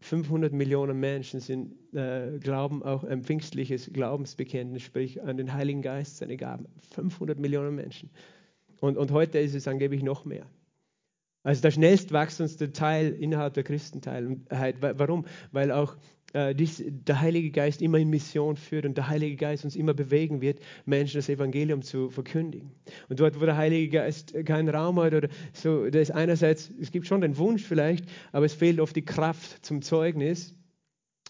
[0.00, 6.18] 500 Millionen Menschen sind, äh, glauben auch ein pfingstliches Glaubensbekenntnis, sprich an den Heiligen Geist,
[6.18, 6.66] seine Gaben.
[6.92, 8.10] 500 Millionen Menschen.
[8.80, 10.46] Und, und heute ist es angeblich noch mehr.
[11.48, 14.82] Also der schnellst wachsendste Teil innerhalb der Christenheit.
[14.82, 15.24] Warum?
[15.50, 15.96] Weil auch
[16.34, 19.94] äh, dies, der Heilige Geist immer in Mission führt und der Heilige Geist uns immer
[19.94, 22.72] bewegen wird, Menschen das Evangelium zu verkündigen.
[23.08, 26.90] Und dort, wo der Heilige Geist keinen Raum hat oder so, da ist einerseits, es
[26.90, 30.54] gibt schon den Wunsch vielleicht, aber es fehlt oft die Kraft zum Zeugnis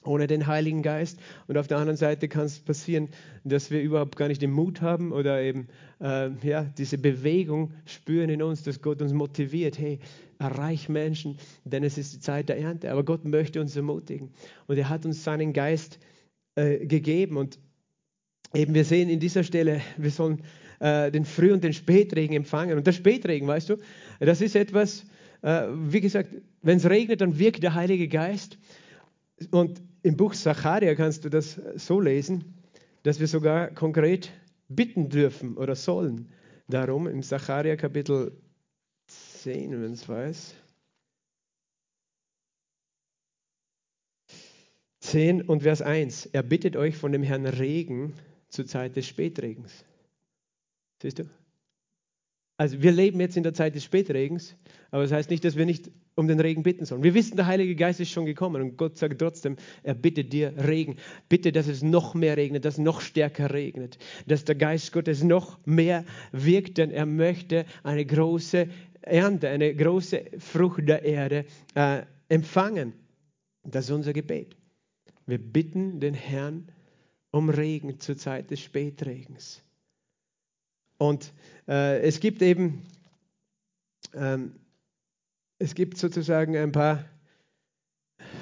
[0.09, 1.19] ohne den Heiligen Geist.
[1.47, 3.09] Und auf der anderen Seite kann es passieren,
[3.45, 5.69] dass wir überhaupt gar nicht den Mut haben oder eben
[6.01, 9.79] äh, ja, diese Bewegung spüren in uns, dass Gott uns motiviert.
[9.79, 10.01] Hey,
[10.39, 12.91] erreich Menschen, denn es ist die Zeit der Ernte.
[12.91, 14.31] Aber Gott möchte uns ermutigen.
[14.67, 15.99] Und er hat uns seinen Geist
[16.55, 17.37] äh, gegeben.
[17.37, 17.59] Und
[18.55, 20.43] eben wir sehen in dieser Stelle, wir sollen
[20.81, 22.79] äh, den Früh- und den Spätregen empfangen.
[22.79, 23.77] Und der Spätregen, weißt du,
[24.21, 25.05] das ist etwas,
[25.43, 26.31] äh, wie gesagt,
[26.63, 28.59] wenn es regnet, dann wirkt der Heilige Geist.
[29.51, 32.55] Und im Buch Zacharia kannst du das so lesen,
[33.03, 34.33] dass wir sogar konkret
[34.69, 36.33] bitten dürfen oder sollen.
[36.69, 38.37] Darum im Zacharia Kapitel
[39.07, 40.55] 10, wenn es weiß.
[45.01, 46.27] 10 und Vers 1.
[46.27, 48.13] Er bittet euch von dem Herrn Regen
[48.49, 49.85] zur Zeit des Spätregens.
[51.01, 51.25] Siehst du?
[52.59, 54.57] Also wir leben jetzt in der Zeit des Spätregens,
[54.91, 57.05] aber das heißt nicht, dass wir nicht um den Regen bitten sollen.
[57.05, 60.53] Wir wissen, der Heilige Geist ist schon gekommen und Gott sagt trotzdem, er bittet dir
[60.67, 60.97] Regen.
[61.29, 65.65] Bitte, dass es noch mehr regnet, dass noch stärker regnet, dass der Geist Gottes noch
[65.67, 68.67] mehr wirkt, denn er möchte eine große
[69.03, 71.45] Ernte, eine große Frucht der Erde
[71.77, 72.93] äh, empfangen.
[73.63, 74.57] Das ist unser Gebet.
[75.27, 76.73] Wir bitten den Herrn
[77.31, 79.63] um Regen zur Zeit des Spätregens.
[80.99, 81.33] Und
[81.69, 82.83] äh, es gibt eben,
[84.15, 84.53] ähm,
[85.59, 87.05] es gibt sozusagen ein paar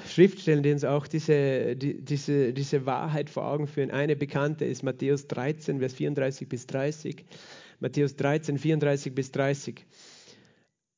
[0.07, 3.91] Schriftstellen, die uns auch diese, die, diese, diese Wahrheit vor Augen führen.
[3.91, 7.25] Eine bekannte ist Matthäus 13, Vers 34 bis 30.
[7.79, 9.85] Matthäus 13, 34 bis 30.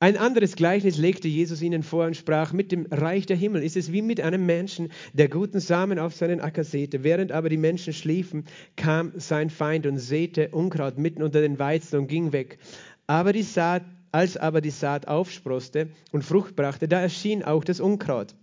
[0.02, 3.76] Ein anderes Gleichnis legte Jesus ihnen vor und sprach, mit dem Reich der Himmel ist
[3.76, 7.04] es wie mit einem Menschen, der guten Samen auf seinen Acker säte.
[7.04, 8.46] Während aber die Menschen schliefen,
[8.78, 12.60] kam sein Feind und säte Unkraut mitten unter den Weizen und ging weg.
[13.08, 13.84] Aber die Saat,
[14.14, 18.36] als aber die Saat aufsproste und Frucht brachte, da erschien auch das Unkraut.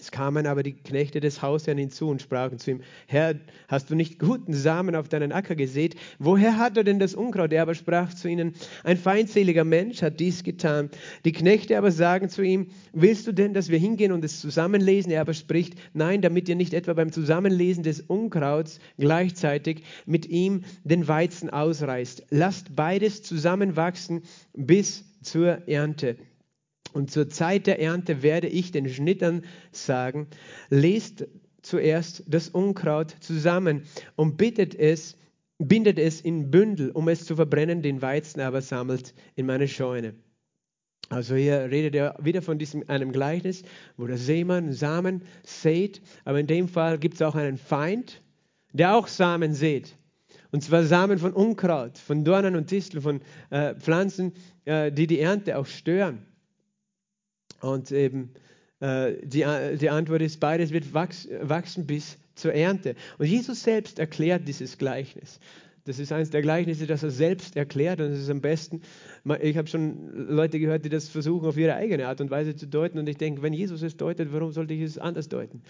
[0.00, 3.34] Es kamen aber die Knechte des Hausherrn hinzu und sprachen zu ihm, Herr,
[3.68, 5.94] hast du nicht guten Samen auf deinen Acker gesät?
[6.18, 7.52] Woher hat er denn das Unkraut?
[7.52, 10.88] Er aber sprach zu ihnen, ein feindseliger Mensch hat dies getan.
[11.26, 15.12] Die Knechte aber sagen zu ihm, willst du denn, dass wir hingehen und es zusammenlesen?
[15.12, 20.64] Er aber spricht, nein, damit ihr nicht etwa beim Zusammenlesen des Unkrauts gleichzeitig mit ihm
[20.82, 22.24] den Weizen ausreißt.
[22.30, 24.22] Lasst beides zusammenwachsen
[24.54, 26.16] bis zur Ernte.
[26.92, 30.28] Und zur Zeit der Ernte werde ich den Schnittern sagen,
[30.68, 31.26] lest
[31.62, 33.82] zuerst das Unkraut zusammen
[34.16, 35.16] und bittet es,
[35.58, 40.14] bindet es in Bündel, um es zu verbrennen, den Weizen aber sammelt in meine Scheune.
[41.10, 43.62] Also hier redet er wieder von diesem, einem Gleichnis,
[43.96, 48.22] wo der Seemann Samen sät, aber in dem Fall gibt es auch einen Feind,
[48.72, 49.96] der auch Samen sät.
[50.52, 54.32] Und zwar Samen von Unkraut, von Dornen und Disteln, von äh, Pflanzen,
[54.64, 56.26] äh, die die Ernte auch stören.
[57.60, 58.30] Und eben
[58.80, 59.44] äh, die,
[59.78, 62.94] die Antwort ist, beides wird wachs, wachsen bis zur Ernte.
[63.18, 65.38] Und Jesus selbst erklärt dieses Gleichnis.
[65.84, 68.82] Das ist eines der Gleichnisse, das er selbst erklärt und es ist am besten.
[69.40, 72.66] Ich habe schon Leute gehört, die das versuchen auf ihre eigene Art und Weise zu
[72.66, 75.62] deuten und ich denke, wenn Jesus es deutet, warum sollte ich es anders deuten?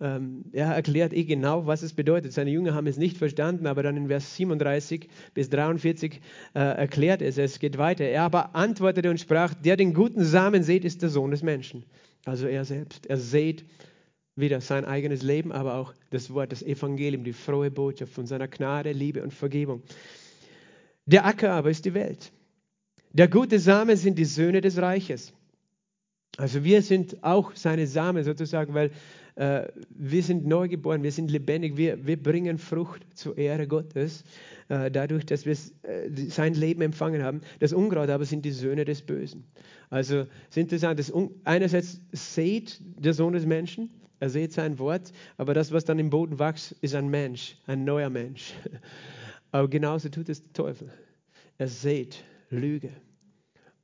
[0.00, 2.32] Ähm, er erklärt eh genau, was es bedeutet.
[2.32, 6.20] Seine Jünger haben es nicht verstanden, aber dann in Vers 37 bis 43
[6.54, 7.36] äh, erklärt es.
[7.36, 8.04] Es geht weiter.
[8.04, 11.84] Er aber antwortete und sprach, der den guten Samen sät, ist der Sohn des Menschen.
[12.24, 13.06] Also er selbst.
[13.06, 13.64] Er sät
[14.36, 18.46] wieder sein eigenes Leben, aber auch das Wort, das Evangelium, die frohe Botschaft von seiner
[18.46, 19.82] Gnade, Liebe und Vergebung.
[21.06, 22.30] Der Acker aber ist die Welt.
[23.12, 25.32] Der gute Samen sind die Söhne des Reiches.
[26.36, 28.92] Also wir sind auch seine Samen sozusagen, weil
[29.38, 34.24] wir sind neu geboren, wir sind lebendig, wir, wir bringen Frucht zur Ehre Gottes,
[34.68, 37.42] äh, dadurch, dass wir äh, sein Leben empfangen haben.
[37.60, 39.44] Das Unkraut aber sind die Söhne des Bösen.
[39.90, 41.12] Also es ist interessant, dass
[41.44, 46.10] einerseits seht der Sohn des Menschen, er seht sein Wort, aber das, was dann im
[46.10, 48.54] Boden wächst, ist ein Mensch, ein neuer Mensch.
[49.52, 50.90] Aber genauso tut es der Teufel.
[51.56, 52.90] Er seht Lüge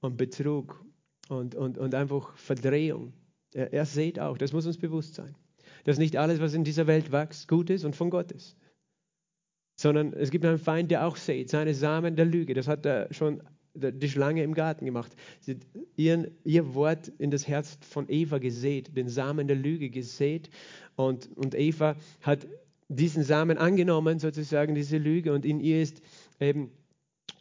[0.00, 0.84] und Betrug
[1.28, 3.14] und, und, und einfach Verdrehung.
[3.54, 5.34] Er, er seht auch, das muss uns bewusst sein
[5.84, 8.56] dass nicht alles, was in dieser Welt wächst, gut ist und von Gott ist.
[9.76, 12.54] Sondern es gibt einen Feind, der auch sät, seine Samen der Lüge.
[12.54, 13.42] Das hat er schon
[13.74, 15.14] die Schlange im Garten gemacht.
[15.40, 15.66] Sie hat
[15.96, 20.48] ihren, ihr Wort in das Herz von Eva gesät, den Samen der Lüge gesät.
[20.96, 22.46] Und, und Eva hat
[22.88, 26.02] diesen Samen angenommen, sozusagen diese Lüge, und in ihr ist
[26.38, 26.70] eben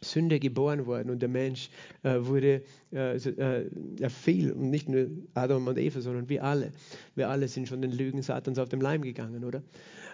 [0.04, 1.70] Sünde geboren worden und der Mensch
[2.02, 2.62] äh, wurde,
[2.92, 6.72] äh, äh, er fiel und nicht nur Adam und Eva, sondern wir alle.
[7.14, 9.62] Wir alle sind schon den Lügen Satans auf dem Leim gegangen, oder?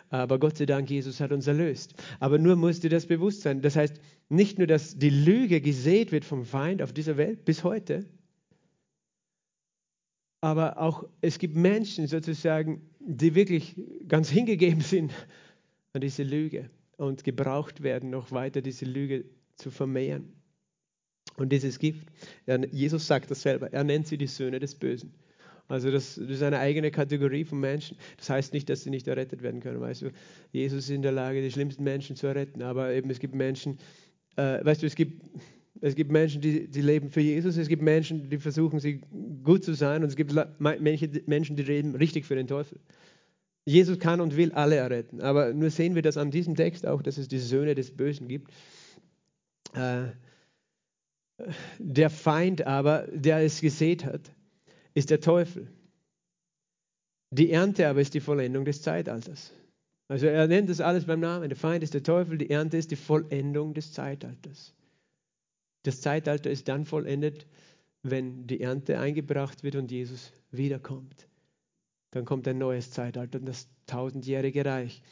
[0.08, 1.94] Aber Gott sei Dank, Jesus hat uns erlöst.
[2.18, 3.62] Aber nur musst du das bewusst sein.
[3.62, 7.62] Das heißt, nicht nur, dass die Lüge gesät wird vom Feind auf dieser Welt bis
[7.62, 8.04] heute,
[10.40, 13.76] aber auch es gibt Menschen sozusagen, die wirklich
[14.08, 15.12] ganz hingegeben sind
[15.92, 19.24] an diese Lüge und gebraucht werden, noch weiter diese Lüge
[19.60, 20.32] zu vermehren.
[21.36, 22.08] Und dieses Gift,
[22.72, 25.14] Jesus sagt das selber, er nennt sie die Söhne des Bösen.
[25.68, 27.96] Also das, das, ist eine eigene Kategorie von Menschen.
[28.18, 29.80] Das heißt nicht, dass sie nicht errettet werden können.
[29.80, 30.10] Weißt du,
[30.52, 32.60] Jesus ist in der Lage, die schlimmsten Menschen zu erretten.
[32.62, 33.78] Aber eben es gibt Menschen,
[34.36, 35.22] äh, weißt du, es gibt,
[35.80, 37.56] es gibt Menschen, die, die leben für Jesus.
[37.56, 39.00] Es gibt Menschen, die versuchen, sie
[39.44, 40.02] gut zu sein.
[40.02, 42.80] Und es gibt Menschen, die leben richtig für den Teufel.
[43.64, 45.20] Jesus kann und will alle erretten.
[45.20, 48.26] Aber nur sehen wir das an diesem Text auch, dass es die Söhne des Bösen
[48.26, 48.50] gibt.
[49.74, 50.08] Äh,
[51.78, 54.30] der Feind aber, der es gesät hat,
[54.94, 55.68] ist der Teufel.
[57.30, 59.52] Die Ernte aber ist die Vollendung des Zeitalters.
[60.08, 61.48] Also er nennt das alles beim Namen.
[61.48, 64.74] Der Feind ist der Teufel, die Ernte ist die Vollendung des Zeitalters.
[65.84, 67.46] Das Zeitalter ist dann vollendet,
[68.02, 71.28] wenn die Ernte eingebracht wird und Jesus wiederkommt.
[72.10, 75.02] Dann kommt ein neues Zeitalter, das tausendjährige Reich.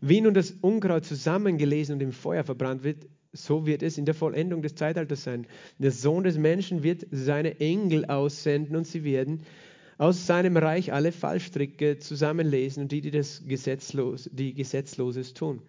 [0.00, 4.14] Wie nun das Unkraut zusammengelesen und im Feuer verbrannt wird, so wird es in der
[4.14, 5.46] Vollendung des Zeitalters sein.
[5.78, 9.42] Der Sohn des Menschen wird seine Engel aussenden und sie werden
[9.98, 15.62] aus seinem Reich alle Fallstricke zusammenlesen und die, die das Gesetzlos, die Gesetzloses tun.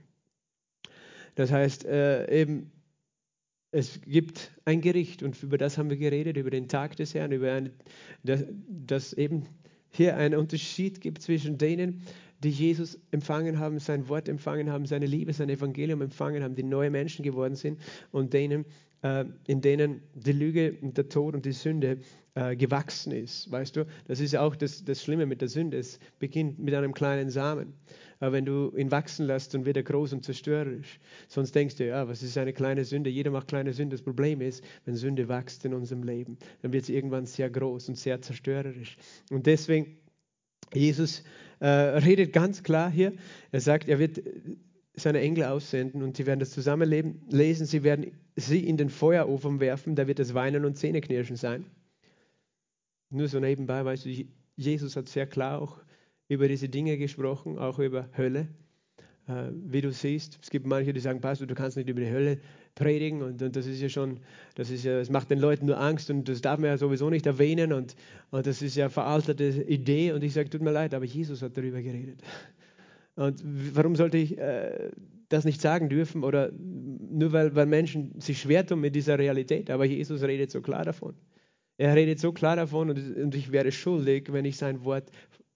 [1.35, 2.71] Das heißt, äh, eben,
[3.71, 7.33] es gibt ein Gericht und über das haben wir geredet, über den Tag des Herrn,
[7.33, 7.71] über eine,
[8.23, 9.45] dass, dass eben
[9.89, 12.01] hier einen Unterschied gibt zwischen denen,
[12.45, 16.61] die Jesus empfangen haben, sein Wort empfangen haben, seine Liebe, sein Evangelium empfangen haben, die
[16.61, 17.79] neue Menschen geworden sind
[18.11, 18.65] und denen,
[19.01, 22.01] äh, in denen die Lüge der Tod und die Sünde
[22.35, 23.51] äh, gewachsen ist.
[23.51, 25.79] Weißt du, das ist auch das, das Schlimme mit der Sünde.
[25.79, 27.73] Es beginnt mit einem kleinen Samen.
[28.19, 30.99] Aber wenn du ihn wachsen lässt, dann wird er groß und zerstörerisch.
[31.27, 33.09] Sonst denkst du, ja, was ist eine kleine Sünde?
[33.09, 33.95] Jeder macht kleine Sünde.
[33.95, 37.89] Das Problem ist, wenn Sünde wächst in unserem Leben, dann wird sie irgendwann sehr groß
[37.89, 38.97] und sehr zerstörerisch.
[39.31, 39.97] Und deswegen,
[40.73, 41.23] Jesus
[41.59, 43.13] äh, redet ganz klar hier.
[43.51, 44.21] Er sagt, er wird
[44.95, 47.65] seine Engel aussenden und sie werden das zusammenlesen.
[47.65, 49.95] Sie werden sie in den Feuerofen werfen.
[49.95, 51.65] Da wird es Weinen und Zähneknirschen sein.
[53.09, 55.77] Nur so nebenbei, weißt du, Jesus hat sehr klar auch
[56.27, 58.47] über diese Dinge gesprochen, auch über Hölle.
[59.27, 62.09] Äh, wie du siehst, es gibt manche, die sagen, Pastor, du kannst nicht über die
[62.09, 62.39] Hölle
[62.75, 64.19] predigen und, und, das ist ja schon,
[64.55, 67.09] das ist ja, es macht den Leuten nur Angst und das darf man ja sowieso
[67.09, 67.95] nicht erwähnen und,
[68.31, 71.57] und das ist ja veraltete Idee und ich sage, tut mir leid, aber Jesus hat
[71.57, 72.21] darüber geredet.
[73.15, 73.41] Und
[73.73, 74.91] warum sollte ich äh,
[75.29, 79.69] das nicht sagen dürfen oder nur weil, weil Menschen sich schwer tun mit dieser Realität,
[79.69, 81.15] aber Jesus redet so klar davon.
[81.77, 85.09] Er redet so klar davon und, und ich wäre schuldig, wenn ich sein Wort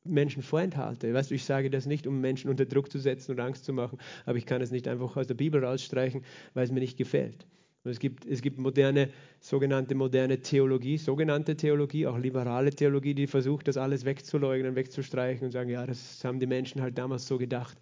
[0.04, 1.14] Menschen vorenthalte.
[1.14, 3.74] Weißt du, ich sage das nicht, um Menschen unter Druck zu setzen oder Angst zu
[3.74, 6.98] machen, aber ich kann es nicht einfach aus der Bibel rausstreichen, weil es mir nicht
[6.98, 7.46] gefällt.
[7.84, 9.10] Und es gibt, es gibt moderne,
[9.40, 15.52] sogenannte moderne Theologie, sogenannte Theologie, auch liberale Theologie, die versucht, das alles wegzuleugnen, wegzustreichen und
[15.52, 17.78] sagen, ja, das haben die Menschen halt damals so gedacht.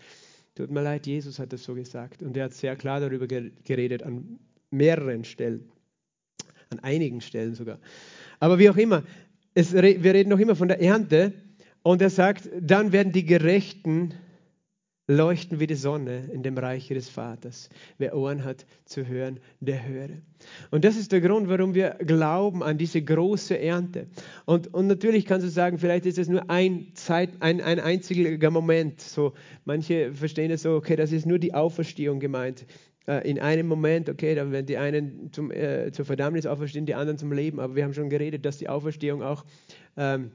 [0.53, 2.21] Tut mir leid, Jesus hat das so gesagt.
[2.21, 5.67] Und er hat sehr klar darüber geredet, an mehreren Stellen,
[6.69, 7.79] an einigen Stellen sogar.
[8.39, 9.03] Aber wie auch immer,
[9.55, 11.33] es, wir reden noch immer von der Ernte
[11.87, 14.13] und er sagt, dann werden die Gerechten
[15.07, 17.69] leuchten wie die Sonne in dem Reich des Vaters.
[17.97, 20.09] Wer Ohren hat zu hören, der höre.
[20.69, 24.07] Und das ist der Grund, warum wir glauben an diese große Ernte.
[24.43, 28.51] Und, und natürlich kannst du sagen, vielleicht ist es nur ein, Zeit, ein, ein einziger
[28.51, 28.99] Moment.
[28.99, 32.65] So, manche verstehen es so, okay, das ist nur die Auferstehung gemeint.
[33.07, 36.95] Äh, in einem Moment, okay, dann werden die einen zum, äh, zur Verdammnis auferstehen, die
[36.95, 37.61] anderen zum Leben.
[37.61, 39.45] Aber wir haben schon geredet, dass die Auferstehung auch
[39.95, 40.31] ähm,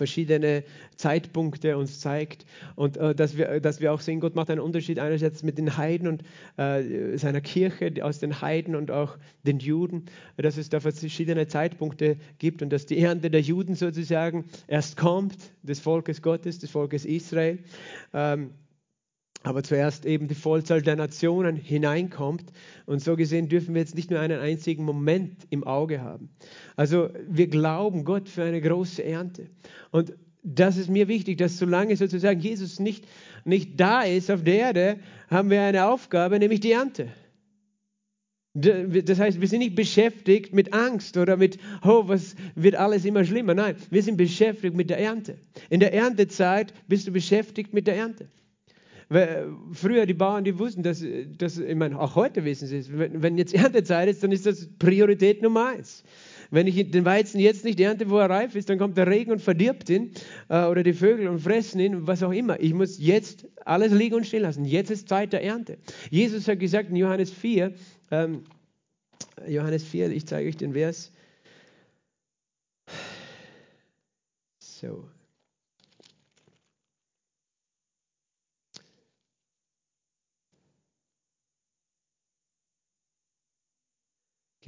[0.00, 0.64] verschiedene
[0.96, 4.98] Zeitpunkte uns zeigt und äh, dass, wir, dass wir auch sehen, Gott macht einen Unterschied
[4.98, 6.22] einerseits mit den Heiden und
[6.56, 10.06] äh, seiner Kirche, aus den Heiden und auch den Juden,
[10.38, 15.36] dass es da verschiedene Zeitpunkte gibt und dass die Ernte der Juden sozusagen erst kommt,
[15.62, 17.58] des Volkes Gottes, des Volkes Israel.
[18.14, 18.52] Ähm,
[19.42, 22.52] aber zuerst eben die Vollzahl der Nationen hineinkommt.
[22.86, 26.30] Und so gesehen dürfen wir jetzt nicht nur einen einzigen Moment im Auge haben.
[26.76, 29.48] Also wir glauben Gott für eine große Ernte.
[29.90, 33.06] Und das ist mir wichtig, dass solange sozusagen Jesus nicht,
[33.44, 34.98] nicht da ist auf der Erde,
[35.28, 37.08] haben wir eine Aufgabe, nämlich die Ernte.
[38.52, 43.24] Das heißt, wir sind nicht beschäftigt mit Angst oder mit, oh, was wird alles immer
[43.24, 43.54] schlimmer.
[43.54, 45.38] Nein, wir sind beschäftigt mit der Ernte.
[45.68, 48.28] In der Erntezeit bist du beschäftigt mit der Ernte.
[49.12, 51.04] Weil früher die Bauern, die wussten, dass,
[51.36, 54.46] dass ich meine, auch heute wissen sie es, wenn, wenn jetzt Erntezeit ist, dann ist
[54.46, 56.04] das Priorität Nummer eins.
[56.52, 59.32] Wenn ich den Weizen jetzt nicht ernte, wo er reif ist, dann kommt der Regen
[59.32, 60.12] und verdirbt ihn
[60.48, 62.60] äh, oder die Vögel und fressen ihn, was auch immer.
[62.60, 64.64] Ich muss jetzt alles liegen und stehen lassen.
[64.64, 65.78] Jetzt ist Zeit der Ernte.
[66.10, 67.74] Jesus hat gesagt in Johannes 4,
[68.12, 68.44] ähm,
[69.48, 71.10] Johannes 4, ich zeige euch den Vers.
[74.60, 75.08] So,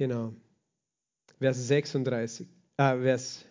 [0.03, 0.33] Genau.
[1.39, 3.45] Vers 36, äh, Vers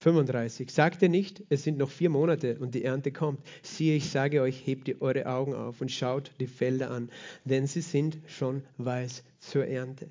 [0.00, 0.70] 35.
[0.70, 3.46] Sagt er nicht, es sind noch vier Monate und die Ernte kommt.
[3.60, 7.10] Siehe, ich sage euch, hebt ihr eure Augen auf und schaut die Felder an,
[7.44, 10.08] denn sie sind schon weiß zur Ernte.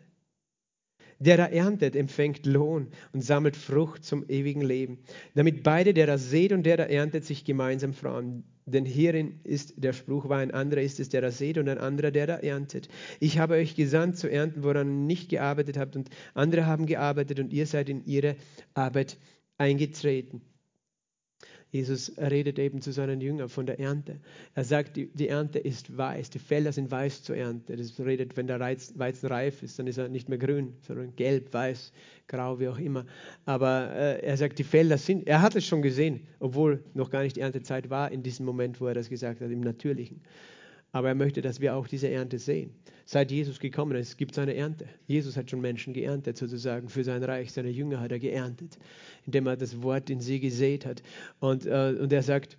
[1.17, 4.99] Der da erntet, empfängt Lohn und sammelt Frucht zum ewigen Leben,
[5.33, 8.43] damit beide, der da seht und der da erntet, sich gemeinsam freuen.
[8.67, 11.77] Denn hierin ist der Spruch war, ein anderer ist es, der da seht und ein
[11.77, 12.89] anderer, der da erntet.
[13.19, 17.39] Ich habe euch gesandt zu ernten, woran ihr nicht gearbeitet habt und andere haben gearbeitet
[17.39, 18.35] und ihr seid in ihre
[18.73, 19.17] Arbeit
[19.59, 20.41] eingetreten.
[21.75, 24.15] Jesus redet eben zu seinen Jüngern von der Ernte.
[24.53, 27.75] Er sagt, die, die, Ernte ist weiß, die Felder sind weiß zur Ernte.
[27.75, 31.53] Das redet, wenn der Weizen reif ist, dann ist er nicht mehr grün, sondern gelb,
[31.53, 31.91] weiß,
[32.29, 33.05] grau, wie auch immer.
[33.45, 37.23] Aber äh, er sagt, die Felder sind, er hat es schon gesehen, obwohl noch gar
[37.23, 40.21] nicht Erntezeit war in diesem Moment, wo er das gesagt hat, im Natürlichen.
[40.95, 42.73] Aber er möchte, dass wir auch diese Ernte sehen.
[43.03, 44.87] Seit Jesus gekommen ist, gibt es eine Ernte.
[45.07, 47.51] Jesus hat schon Menschen geerntet, sozusagen, für sein Reich.
[47.51, 48.77] Seine Jünger hat er geerntet,
[49.25, 51.03] indem er das Wort in sie gesät hat.
[51.41, 52.57] Und, äh, und er sagt,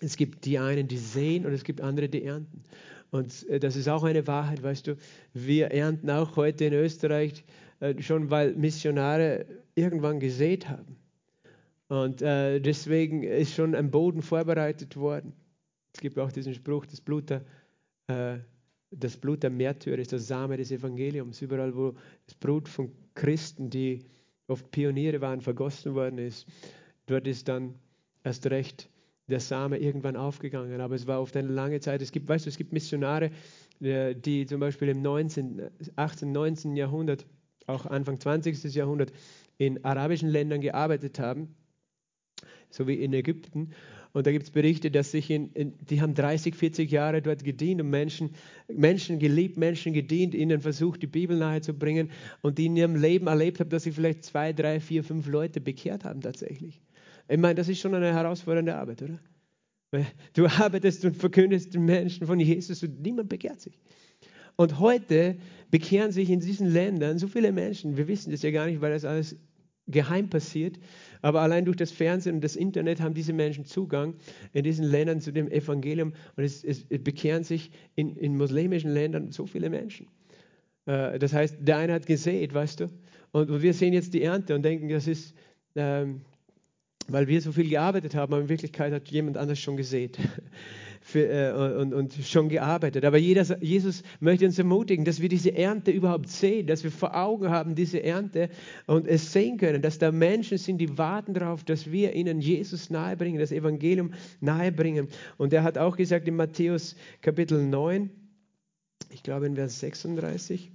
[0.00, 2.62] es gibt die einen, die sehen und es gibt andere, die ernten.
[3.10, 4.96] Und äh, das ist auch eine Wahrheit, weißt du.
[5.34, 7.44] Wir ernten auch heute in Österreich
[7.80, 10.96] äh, schon, weil Missionare irgendwann gesät haben.
[11.88, 15.34] Und äh, deswegen ist schon ein Boden vorbereitet worden.
[15.94, 17.44] Es gibt auch diesen Spruch, das Blut der,
[18.08, 18.38] äh,
[18.90, 21.40] das Blut der Märtyrer ist der Same des Evangeliums.
[21.40, 21.94] Überall, wo
[22.26, 24.04] das Blut von Christen, die
[24.46, 26.46] oft Pioniere waren, vergossen worden ist,
[27.06, 27.74] dort ist dann
[28.22, 28.88] erst recht
[29.28, 30.80] der Same irgendwann aufgegangen.
[30.80, 32.02] Aber es war oft eine lange Zeit.
[32.02, 33.30] Es gibt, weißt du, es gibt Missionare,
[33.80, 36.76] äh, die zum Beispiel im 19., 18., 19.
[36.76, 37.26] Jahrhundert,
[37.66, 38.62] auch Anfang 20.
[38.74, 39.12] Jahrhundert
[39.56, 41.54] in arabischen Ländern gearbeitet haben,
[42.68, 43.70] so wie in Ägypten.
[44.14, 47.42] Und da gibt es Berichte, dass sich in, in, die haben 30, 40 Jahre dort
[47.42, 48.30] gedient und Menschen,
[48.68, 53.58] Menschen geliebt, Menschen gedient, ihnen versucht, die Bibel nahezubringen und die in ihrem Leben erlebt
[53.58, 56.80] haben, dass sie vielleicht zwei, drei, vier, fünf Leute bekehrt haben tatsächlich.
[57.28, 59.18] Ich meine, das ist schon eine herausfordernde Arbeit, oder?
[59.90, 63.80] Weil du arbeitest und verkündest den Menschen von Jesus und niemand bekehrt sich.
[64.54, 65.38] Und heute
[65.72, 68.92] bekehren sich in diesen Ländern so viele Menschen, wir wissen das ja gar nicht, weil
[68.92, 69.36] das alles
[69.86, 70.78] geheim passiert,
[71.24, 74.14] aber allein durch das Fernsehen und das Internet haben diese Menschen Zugang
[74.52, 79.32] in diesen Ländern zu dem Evangelium und es, es, bekehren sich in, in muslimischen Ländern
[79.32, 80.06] so viele Menschen.
[80.84, 82.90] Äh, das heißt, der eine hat gesät, weißt du,
[83.32, 85.34] und wir sehen jetzt die Ernte und denken, das ist,
[85.76, 86.20] ähm,
[87.08, 90.18] weil wir so viel gearbeitet haben, aber in Wirklichkeit hat jemand anders schon gesät
[91.00, 93.04] für, äh, und, und, schon gearbeitet.
[93.04, 97.14] Aber jeder, Jesus möchte uns ermutigen, dass wir diese Ernte überhaupt sehen, dass wir vor
[97.14, 98.48] Augen haben diese Ernte
[98.86, 102.88] und es sehen können, dass da Menschen sind, die warten darauf, dass wir ihnen Jesus
[102.90, 105.08] nahebringen, das Evangelium nahebringen.
[105.36, 108.10] Und er hat auch gesagt in Matthäus Kapitel 9,
[109.10, 110.72] ich glaube in Vers 36,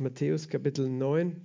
[0.00, 1.40] Matthäus Kapitel 9,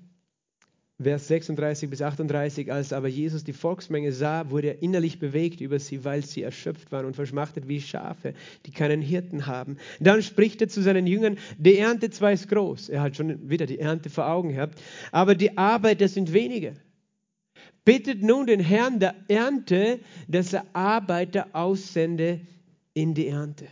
[1.02, 5.80] Vers 36 bis 38, als aber Jesus die Volksmenge sah, wurde er innerlich bewegt über
[5.80, 8.34] sie, weil sie erschöpft waren und verschmachtet wie Schafe,
[8.66, 9.78] die keinen Hirten haben.
[10.00, 13.66] Dann spricht er zu seinen Jüngern, die Ernte zwar ist groß, er hat schon wieder
[13.66, 14.80] die Ernte vor Augen gehabt,
[15.12, 16.76] aber die Arbeiter sind wenige.
[17.84, 22.42] Bittet nun den Herrn der Ernte, dass er Arbeiter aussende
[22.94, 23.68] in die Ernte.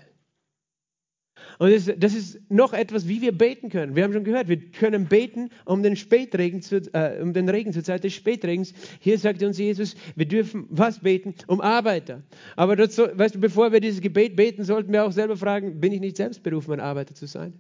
[1.60, 3.94] Und das, das, ist noch etwas, wie wir beten können.
[3.94, 7.74] Wir haben schon gehört, wir können beten um den, Spätregen zu, äh, um den Regen
[7.74, 8.74] zur Zeit des Spätregens.
[9.02, 11.36] Hier sagt uns Jesus, wir dürfen was beten?
[11.48, 12.22] Um Arbeiter.
[12.56, 15.92] Aber dazu, weißt du, bevor wir dieses Gebet beten, sollten wir auch selber fragen, bin
[15.92, 17.52] ich nicht selbst berufen, ein Arbeiter zu sein?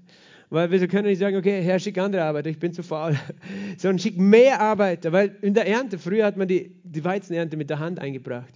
[0.49, 3.17] Weil wir können nicht sagen, okay, Herr, schick andere Arbeiter, ich bin zu faul.
[3.77, 7.69] Sondern schick mehr Arbeiter, weil in der Ernte, früher hat man die, die Weizenernte mit
[7.69, 8.53] der Hand eingebracht.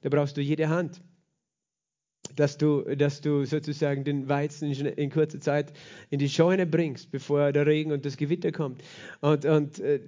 [0.00, 1.02] Da brauchst du jede Hand
[2.36, 5.72] dass du, dass du sozusagen den Weizen in kurzer Zeit
[6.10, 8.82] in die Scheune bringst, bevor der Regen und das Gewitter kommt.
[9.20, 10.00] Und, und äh,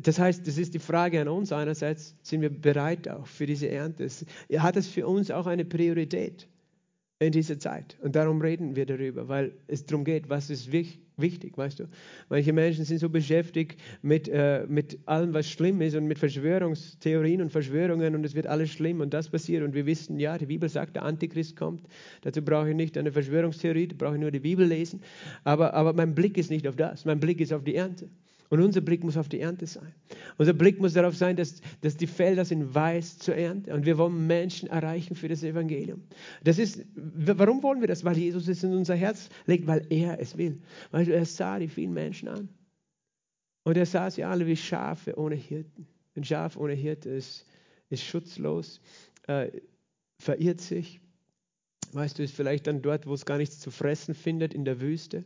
[0.00, 1.52] das heißt, das ist die Frage an uns.
[1.52, 4.08] Einerseits sind wir bereit auch für diese Ernte.
[4.58, 6.48] Hat es für uns auch eine Priorität
[7.22, 7.96] in dieser Zeit?
[8.02, 11.02] Und darum reden wir darüber, weil es darum geht, was ist wichtig
[11.56, 11.84] weißt du.
[12.28, 17.40] Manche Menschen sind so beschäftigt mit, äh, mit allem, was schlimm ist und mit Verschwörungstheorien
[17.40, 20.46] und Verschwörungen und es wird alles schlimm und das passiert und wir wissen, ja, die
[20.46, 21.82] Bibel sagt, der Antichrist kommt.
[22.22, 25.00] Dazu brauche ich nicht eine Verschwörungstheorie, da brauche ich nur die Bibel lesen.
[25.44, 28.08] Aber, aber mein Blick ist nicht auf das, mein Blick ist auf die Ernte.
[28.52, 29.94] Und unser Blick muss auf die Ernte sein.
[30.36, 33.72] Unser Blick muss darauf sein, dass, dass die Felder sind weiß zur Ernte.
[33.72, 36.02] Und wir wollen Menschen erreichen für das Evangelium.
[36.44, 38.04] Das ist, warum wollen wir das?
[38.04, 40.60] Weil Jesus es in unser Herz legt, weil er es will.
[40.90, 42.50] Weil er sah die vielen Menschen an.
[43.62, 45.86] Und er sah sie alle wie Schafe ohne Hirten.
[46.14, 47.46] Ein Schaf ohne Hirte ist,
[47.88, 48.82] ist schutzlos,
[49.28, 49.50] äh,
[50.18, 51.00] verirrt sich.
[51.92, 54.82] Weißt du, ist vielleicht dann dort, wo es gar nichts zu fressen findet, in der
[54.82, 55.24] Wüste.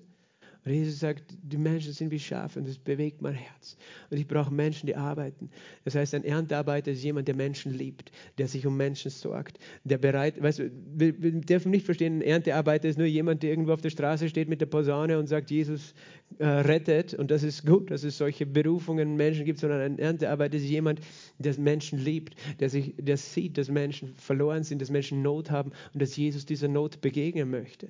[0.67, 3.77] Und Jesus sagt, die Menschen sind wie Schafe und das bewegt mein Herz.
[4.11, 5.49] Und ich brauche Menschen, die arbeiten.
[5.85, 9.99] Das heißt, ein Erntearbeiter ist jemand, der Menschen liebt, der sich um Menschen sorgt, der
[9.99, 13.75] bereit, weißt du, wir, wir dürfen nicht verstehen, ein Erntearbeiter ist nur jemand, der irgendwo
[13.75, 15.95] auf der Straße steht mit der Posaune und sagt, Jesus
[16.39, 17.15] äh, rettet.
[17.15, 20.99] Und das ist gut, dass es solche Berufungen Menschen gibt, sondern ein Erntearbeiter ist jemand,
[21.39, 25.71] der Menschen liebt, der, sich, der sieht, dass Menschen verloren sind, dass Menschen Not haben
[25.95, 27.87] und dass Jesus dieser Not begegnen möchte.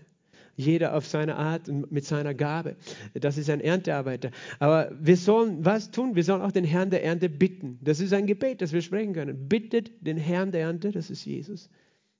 [0.56, 2.76] Jeder auf seine Art und mit seiner Gabe.
[3.12, 4.30] Das ist ein Erntearbeiter.
[4.58, 6.16] Aber wir sollen was tun?
[6.16, 7.78] Wir sollen auch den Herrn der Ernte bitten.
[7.82, 9.48] Das ist ein Gebet, das wir sprechen können.
[9.48, 11.68] Bittet den Herrn der Ernte, das ist Jesus,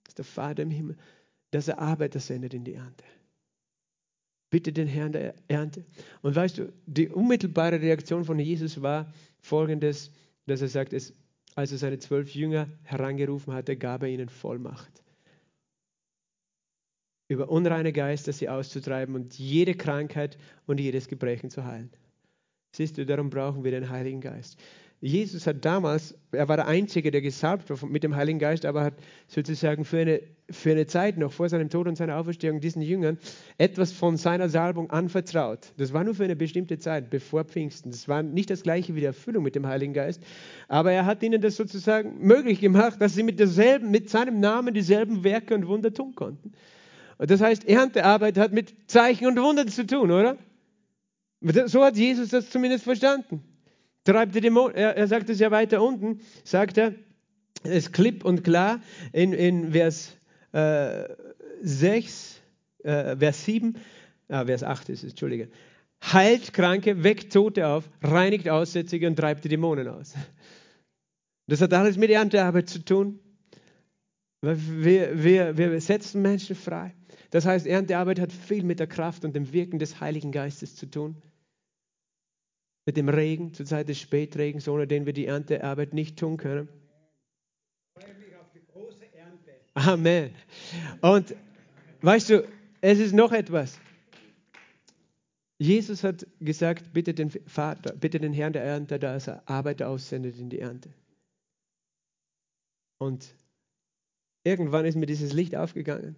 [0.04, 0.96] das ist der Vater im Himmel,
[1.50, 3.04] dass er Arbeiter sendet in die Ernte.
[4.50, 5.84] Bitte den Herrn der Ernte.
[6.20, 10.12] Und weißt du, die unmittelbare Reaktion von Jesus war folgendes,
[10.46, 11.14] dass er sagt, es,
[11.54, 15.05] als er seine zwölf Jünger herangerufen hatte, gab er ihnen Vollmacht
[17.28, 21.90] über unreine Geister sie auszutreiben und jede Krankheit und jedes Gebrechen zu heilen.
[22.72, 24.58] Siehst du, darum brauchen wir den Heiligen Geist.
[25.00, 28.82] Jesus hat damals, er war der Einzige, der gesalbt war mit dem Heiligen Geist, aber
[28.82, 28.94] hat
[29.28, 33.18] sozusagen für eine, für eine Zeit noch vor seinem Tod und seiner Auferstehung diesen Jüngern
[33.58, 35.72] etwas von seiner Salbung anvertraut.
[35.76, 37.90] Das war nur für eine bestimmte Zeit, bevor Pfingsten.
[37.90, 40.22] Das war nicht das gleiche wie die Erfüllung mit dem Heiligen Geist,
[40.66, 44.72] aber er hat ihnen das sozusagen möglich gemacht, dass sie mit derselben, mit seinem Namen
[44.72, 46.52] dieselben Werke und Wunder tun konnten.
[47.18, 50.36] Das heißt, Erntearbeit hat mit Zeichen und Wundern zu tun, oder?
[51.66, 53.42] So hat Jesus das zumindest verstanden
[54.06, 54.74] treibt die Dämonen.
[54.74, 56.94] Er, er sagt es ja weiter unten, sagt er,
[57.64, 58.80] es ist klipp und klar
[59.12, 60.16] in, in Vers
[60.52, 61.04] äh,
[61.62, 62.40] 6,
[62.84, 63.76] äh, Vers 7,
[64.28, 65.48] ah, Vers 8 ist es, Entschuldige.
[66.12, 70.14] Heilt Kranke, weckt Tote auf, reinigt Aussätzige und treibt die Dämonen aus.
[71.48, 73.18] Das hat alles mit Erntearbeit zu tun.
[74.42, 76.94] Wir, wir, wir setzen Menschen frei.
[77.30, 80.86] Das heißt, Erntearbeit hat viel mit der Kraft und dem Wirken des Heiligen Geistes zu
[80.86, 81.16] tun
[82.86, 86.68] mit dem Regen, zur Zeit des Spätregens, ohne den wir die Erntearbeit nicht tun können.
[89.74, 90.30] Amen.
[91.02, 91.34] Und
[92.00, 92.48] weißt du,
[92.80, 93.78] es ist noch etwas.
[95.58, 100.38] Jesus hat gesagt, bitte den Vater, bitte den Herrn der Ernte, dass er Arbeiter aussendet
[100.38, 100.90] in die Ernte.
[102.98, 103.34] Und
[104.46, 106.16] irgendwann ist mir dieses Licht aufgegangen.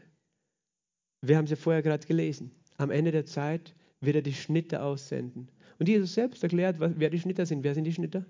[1.22, 2.53] Wir haben es ja vorher gerade gelesen.
[2.76, 7.18] Am Ende der Zeit wird er die Schnitte aussenden und Jesus selbst erklärt, wer die
[7.18, 7.64] Schnitter sind.
[7.64, 8.26] Wer sind die Schnitter?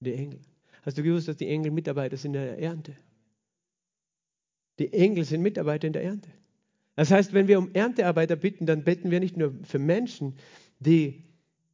[0.00, 0.40] Die Engel.
[0.82, 2.96] Hast du gewusst, dass die Engel Mitarbeiter sind in der Ernte?
[4.78, 6.30] Die Engel sind Mitarbeiter in der Ernte.
[6.96, 10.34] Das heißt, wenn wir um Erntearbeiter bitten, dann beten wir nicht nur für Menschen,
[10.80, 11.24] die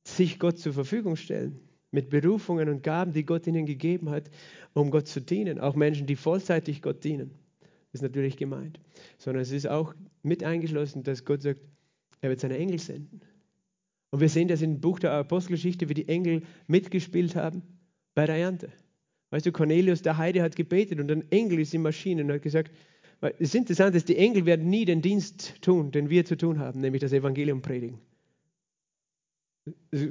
[0.05, 1.61] sich Gott zur Verfügung stellen,
[1.93, 4.31] mit Berufungen und Gaben, die Gott ihnen gegeben hat,
[4.73, 5.61] um Gott zu dienen.
[5.61, 7.31] Auch Menschen, die vollzeitig Gott dienen.
[7.93, 8.81] Ist natürlich gemeint.
[9.19, 11.61] Sondern es ist auch mit eingeschlossen, dass Gott sagt,
[12.23, 13.21] er wird seine Engel senden.
[14.11, 17.63] Und wir sehen das im Buch der Apostelgeschichte, wie die Engel mitgespielt haben
[18.15, 18.71] bei der Ernte.
[19.31, 22.43] Weißt du, Cornelius, der Heide, hat gebetet und ein Engel ist in Maschinen und hat
[22.43, 22.71] gesagt,
[23.23, 26.59] es ist interessant, dass die Engel werden nie den Dienst tun, den wir zu tun
[26.59, 27.99] haben, nämlich das Evangelium predigen.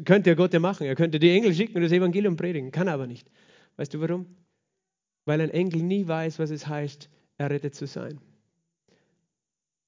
[0.05, 0.85] Könnte ja Gott ja machen.
[0.87, 3.29] Er könnte die Engel schicken und das Evangelium predigen, kann aber nicht.
[3.77, 4.25] Weißt du warum?
[5.25, 8.19] Weil ein Engel nie weiß, was es heißt, errettet zu sein.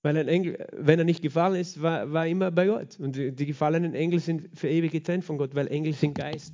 [0.01, 2.99] Weil ein Engel, wenn er nicht gefallen ist, war, war immer bei Gott.
[2.99, 6.53] Und die, die gefallenen Engel sind für ewig getrennt von Gott, weil Engel sind Geist.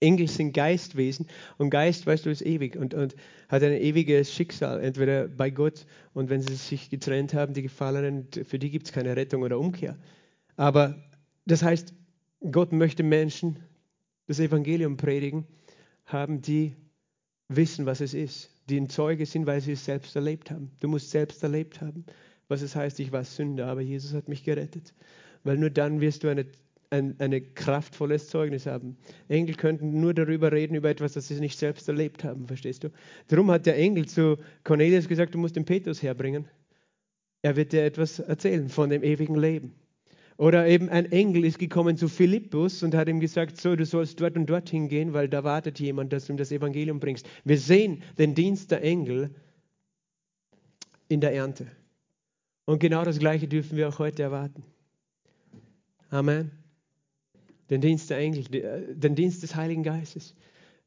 [0.00, 1.26] Engel sind Geistwesen
[1.58, 3.14] und Geist, weißt du, ist ewig und, und
[3.50, 8.28] hat ein ewiges Schicksal, entweder bei Gott und wenn sie sich getrennt haben, die Gefallenen,
[8.44, 9.96] für die gibt es keine Rettung oder Umkehr.
[10.56, 10.96] Aber
[11.46, 11.92] das heißt,
[12.50, 13.58] Gott möchte Menschen
[14.26, 15.46] das Evangelium predigen,
[16.06, 16.76] haben, die
[17.48, 20.70] wissen, was es ist die ein Zeuge sind, weil sie es selbst erlebt haben.
[20.80, 22.04] Du musst selbst erlebt haben,
[22.48, 24.94] was es heißt, ich war Sünder, aber Jesus hat mich gerettet.
[25.44, 26.46] Weil nur dann wirst du eine,
[26.90, 28.96] ein eine kraftvolles Zeugnis haben.
[29.28, 32.88] Engel könnten nur darüber reden, über etwas, das sie nicht selbst erlebt haben, verstehst du?
[33.28, 36.48] Darum hat der Engel zu Cornelius gesagt, du musst den Petrus herbringen.
[37.42, 39.74] Er wird dir etwas erzählen von dem ewigen Leben.
[40.36, 44.20] Oder eben ein Engel ist gekommen zu Philippus und hat ihm gesagt, so, du sollst
[44.20, 47.28] dort und dort hingehen, weil da wartet jemand, dass du ihm das Evangelium bringst.
[47.44, 49.34] Wir sehen den Dienst der Engel
[51.08, 51.66] in der Ernte.
[52.64, 54.64] Und genau das Gleiche dürfen wir auch heute erwarten.
[56.08, 56.59] Amen.
[57.70, 58.44] Den Dienst der Engel,
[58.94, 60.34] den Dienst des Heiligen Geistes.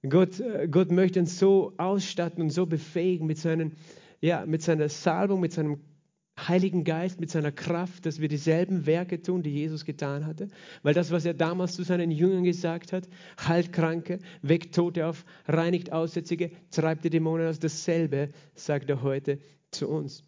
[0.08, 3.78] Gott, Gott möchte uns so ausstatten und so befähigen mit, seinen,
[4.20, 5.80] ja, mit seiner Salbung, mit seinem
[6.38, 10.48] Heiligen Geist mit seiner Kraft, dass wir dieselben Werke tun, die Jesus getan hatte.
[10.82, 13.08] Weil das, was er damals zu seinen Jüngern gesagt hat,
[13.40, 19.40] heilt Kranke, weckt Tote auf, reinigt Aussätzige, treibt die Dämonen aus, dasselbe sagt er heute
[19.70, 20.24] zu uns.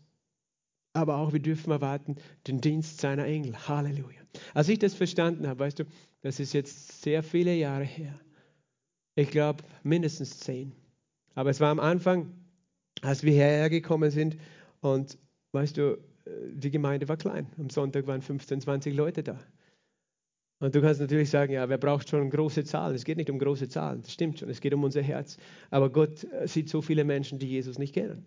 [0.93, 3.55] Aber auch wir dürfen erwarten den Dienst seiner Engel.
[3.67, 4.21] Halleluja.
[4.53, 5.85] Als ich das verstanden habe, weißt du,
[6.25, 8.19] das ist jetzt sehr viele Jahre her.
[9.15, 10.73] Ich glaube mindestens zehn.
[11.35, 12.33] Aber es war am Anfang,
[13.01, 14.37] als wir hierher gekommen sind
[14.81, 15.17] und
[15.55, 15.93] Weißt du,
[16.25, 17.47] äh, die Gemeinde war klein.
[17.57, 19.39] Am Sonntag waren 15, 20 Leute da.
[20.59, 22.93] Und du kannst natürlich sagen, ja, wer braucht schon große Zahlen?
[22.93, 25.37] Es geht nicht um große Zahlen, das stimmt schon, es geht um unser Herz.
[25.69, 28.25] Aber Gott äh, sieht so viele Menschen, die Jesus nicht kennen.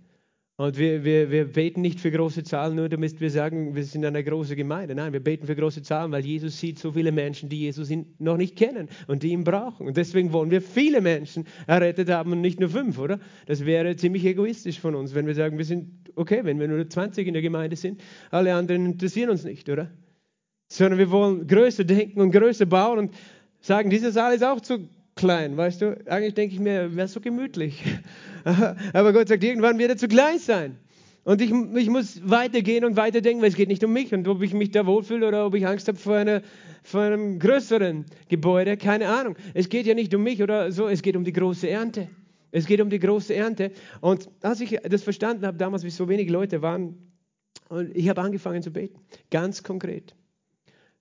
[0.61, 4.05] Und wir, wir, wir beten nicht für große Zahlen, nur damit wir sagen, wir sind
[4.05, 4.97] eine große Gemeinde.
[4.97, 8.37] Nein, wir beten für große Zahlen, weil Jesus sieht so viele Menschen, die Jesus noch
[8.37, 9.87] nicht kennen und die ihn brauchen.
[9.87, 13.21] Und deswegen wollen wir viele Menschen errettet haben und nicht nur fünf, oder?
[13.47, 16.91] Das wäre ziemlich egoistisch von uns, wenn wir sagen, wir sind okay, wenn wir nur
[16.91, 18.03] 20 in der Gemeinde sind.
[18.33, 19.93] Alle anderen interessieren uns nicht, oder?
[20.67, 23.15] Sondern wir wollen größer denken und größer bauen und
[23.61, 24.89] sagen, dieser Saal ist auch zu
[25.19, 25.99] klein, weißt du?
[26.07, 27.85] Eigentlich denke ich mir, wäre so gemütlich.
[28.93, 30.79] Aber Gott sagt, irgendwann wird er zu klein sein.
[31.25, 34.41] Und ich, ich muss weitergehen und weiterdenken, weil es geht nicht um mich und ob
[34.43, 36.43] ich mich da wohlfühle oder ob ich Angst habe vor, eine,
[36.83, 39.37] vor einem größeren Gebäude, keine Ahnung.
[39.53, 42.09] Es geht ja nicht um mich oder so, es geht um die große Ernte.
[42.51, 43.73] Es geht um die große Ernte.
[44.01, 46.97] Und als ich das verstanden habe, damals, wie so wenige Leute waren,
[47.69, 48.99] und ich habe angefangen zu beten,
[49.31, 50.15] ganz konkret.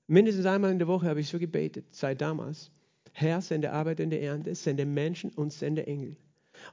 [0.08, 2.72] Mindestens einmal in der Woche habe ich so gebetet, seit damals.
[3.20, 6.16] Herr, sende Arbeit in der Ernte, sende Menschen und sende Engel.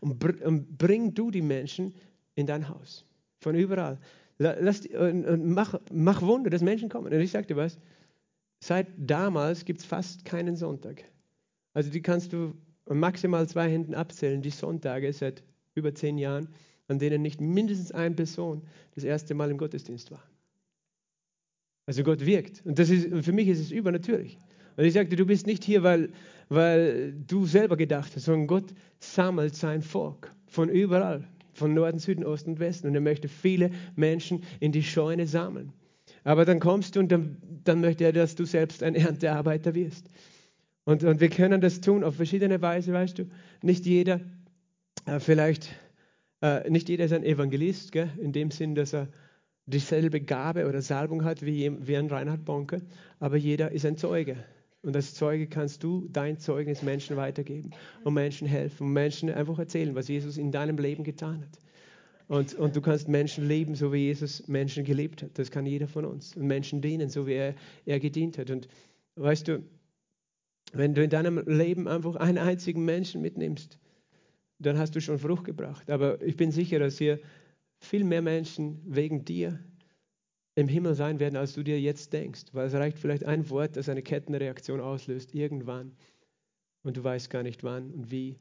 [0.01, 1.95] Und, br und bring du die Menschen
[2.34, 3.07] in dein Haus.
[3.40, 3.99] Von überall.
[4.36, 7.11] Lass, und, und mach, mach Wunder, dass Menschen kommen.
[7.11, 7.78] Und ich sagte was,
[8.61, 11.05] seit damals gibt es fast keinen Sonntag.
[11.72, 12.53] Also die kannst du
[12.90, 15.42] maximal zwei Händen abzählen, die Sonntage seit
[15.74, 16.49] über zehn Jahren,
[16.88, 18.61] an denen nicht mindestens eine Person
[18.95, 20.22] das erste Mal im Gottesdienst war.
[21.86, 22.61] Also Gott wirkt.
[22.66, 24.38] Und das ist, für mich ist es übernatürlich.
[24.76, 26.11] Und ich sagte, du bist nicht hier, weil,
[26.49, 32.24] weil du selber gedacht hast, sondern Gott sammelt sein Volk von überall, von Norden, Süden,
[32.24, 32.88] Osten und Westen.
[32.88, 35.72] Und er möchte viele Menschen in die Scheune sammeln.
[36.24, 40.09] Aber dann kommst du und dann, dann möchte er, dass du selbst ein Erntearbeiter wirst.
[40.84, 43.24] Und, und wir können das tun auf verschiedene Weise, weißt du.
[43.62, 44.20] Nicht jeder,
[45.07, 45.70] äh, vielleicht,
[46.42, 48.11] äh, nicht jeder ist ein Evangelist, gell?
[48.18, 49.09] in dem Sinn, dass er
[49.66, 52.82] dieselbe Gabe oder Salbung hat wie, wie ein Reinhard Bonke,
[53.18, 54.36] aber jeder ist ein Zeuge.
[54.85, 57.70] Und als Zeuge kannst du dein Zeugnis Menschen weitergeben
[58.05, 61.59] und Menschen helfen und Menschen einfach erzählen, was Jesus in deinem Leben getan hat.
[62.28, 65.39] Und, und du kannst Menschen lieben, so wie Jesus Menschen geliebt hat.
[65.39, 66.37] Das kann jeder von uns.
[66.37, 67.55] Und Menschen dienen, so wie er,
[67.87, 68.51] er gedient hat.
[68.51, 68.68] Und
[69.16, 69.62] weißt du,
[70.72, 73.78] wenn du in deinem Leben einfach einen einzigen Menschen mitnimmst,
[74.59, 75.91] dann hast du schon Frucht gebracht.
[75.91, 77.20] Aber ich bin sicher, dass hier
[77.80, 79.59] viel mehr Menschen wegen dir
[80.57, 82.44] im Himmel sein werden, als du dir jetzt denkst.
[82.52, 85.92] Weil es reicht vielleicht ein Wort, das eine Kettenreaktion auslöst, irgendwann.
[86.82, 88.38] Und du weißt gar nicht wann und wie.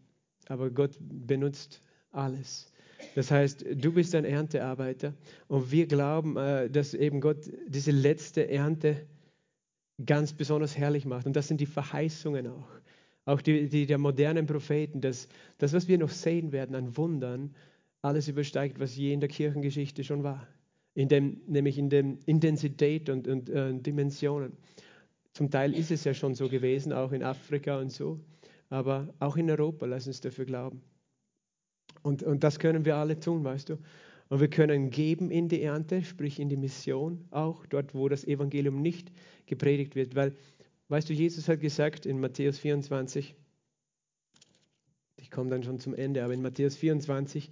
[0.48, 2.72] Aber Gott benutzt alles.
[3.16, 5.14] Das heißt, du bist ein Erntearbeiter
[5.48, 9.08] und wir glauben, äh, dass eben Gott diese letzte Ernte
[10.06, 11.26] ganz besonders herrlich macht.
[11.26, 12.70] Und das sind die Verheißungen auch.
[13.26, 17.56] Auch die, die der modernen Propheten, dass das, was wir noch sehen werden an Wundern,
[18.02, 20.48] alles übersteigt, was je in der Kirchengeschichte schon war
[20.96, 24.54] in dem, nämlich in der Intensität und, und äh, Dimensionen.
[25.34, 28.20] Zum Teil ist es ja schon so gewesen, auch in Afrika und so,
[28.70, 30.82] aber auch in Europa, lass uns dafür glauben.
[32.04, 33.78] Und, und das können wir alle tun, weißt du.
[34.30, 38.26] Und wir können geben in die Ernte, sprich in die Mission, auch dort, wo das
[38.26, 39.12] Evangelium nicht
[39.46, 40.16] gepredigt wird.
[40.16, 40.34] Weil,
[40.90, 43.36] weißt du, Jesus hat gesagt in Matthäus 24,
[45.18, 47.52] ich komme dann schon zum Ende, aber in Matthäus 24,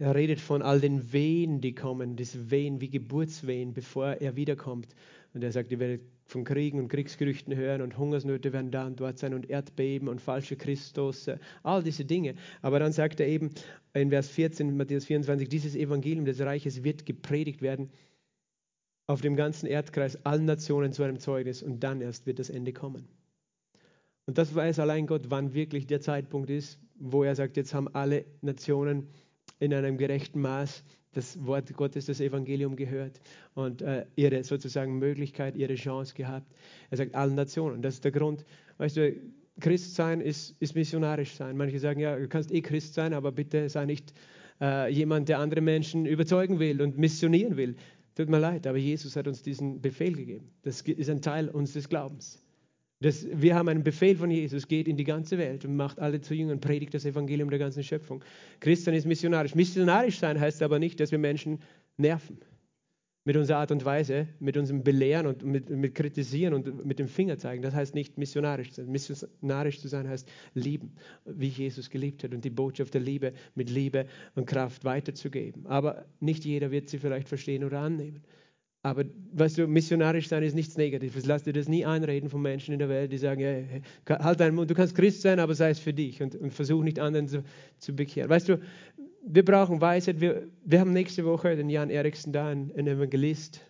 [0.00, 4.94] er redet von all den Wehen, die kommen, diese Wehen wie Geburtswehen, bevor er wiederkommt.
[5.34, 8.98] Und er sagt, ihr werdet von Kriegen und Kriegsgerüchten hören und Hungersnöte werden da und
[8.98, 11.28] dort sein und Erdbeben und falsche Christus,
[11.62, 12.34] all diese Dinge.
[12.62, 13.50] Aber dann sagt er eben
[13.92, 17.90] in Vers 14, Matthäus 24, dieses Evangelium des Reiches wird gepredigt werden
[19.06, 22.72] auf dem ganzen Erdkreis, allen Nationen zu einem Zeugnis und dann erst wird das Ende
[22.72, 23.06] kommen.
[24.24, 27.88] Und das weiß allein Gott, wann wirklich der Zeitpunkt ist, wo er sagt, jetzt haben
[27.88, 29.08] alle Nationen
[29.60, 30.82] in einem gerechten Maß
[31.12, 33.20] das Wort Gottes, das Evangelium gehört
[33.54, 36.52] und äh, ihre sozusagen Möglichkeit, ihre Chance gehabt.
[36.90, 37.82] Er sagt allen Nationen.
[37.82, 38.44] Das ist der Grund.
[38.78, 39.14] Weißt du,
[39.60, 41.56] Christ sein ist, ist missionarisch sein.
[41.56, 44.14] Manche sagen, ja, du kannst eh Christ sein, aber bitte sei nicht
[44.60, 47.76] äh, jemand, der andere Menschen überzeugen will und missionieren will.
[48.14, 50.50] Tut mir leid, aber Jesus hat uns diesen Befehl gegeben.
[50.62, 52.42] Das ist ein Teil unseres Glaubens.
[53.02, 56.20] Das, wir haben einen Befehl von Jesus, geht in die ganze Welt und macht alle
[56.20, 58.22] zu Jüngern, predigt das Evangelium der ganzen Schöpfung.
[58.60, 59.54] Christian ist missionarisch.
[59.54, 61.60] Missionarisch sein heißt aber nicht, dass wir Menschen
[61.96, 62.38] nerven.
[63.24, 67.08] Mit unserer Art und Weise, mit unserem Belehren und mit, mit Kritisieren und mit dem
[67.08, 67.62] Finger zeigen.
[67.62, 68.90] Das heißt nicht missionarisch sein.
[68.90, 70.92] Missionarisch zu sein heißt lieben,
[71.24, 75.66] wie Jesus geliebt hat und die Botschaft der Liebe mit Liebe und Kraft weiterzugeben.
[75.66, 78.22] Aber nicht jeder wird sie vielleicht verstehen oder annehmen.
[78.82, 81.26] Aber weißt du, missionarisch sein ist nichts Negatives.
[81.26, 84.54] Lass dir das nie einreden von Menschen in der Welt, die sagen, hey, halt deinen
[84.54, 87.28] Mund, du kannst Christ sein, aber sei es für dich und, und versuch nicht anderen
[87.28, 87.44] zu,
[87.78, 88.30] zu bekehren.
[88.30, 88.58] Weißt du,
[89.22, 90.20] wir brauchen Weisheit.
[90.20, 93.60] Wir, wir haben nächste Woche den Jan Eriksen da, ein, ein Evangelist.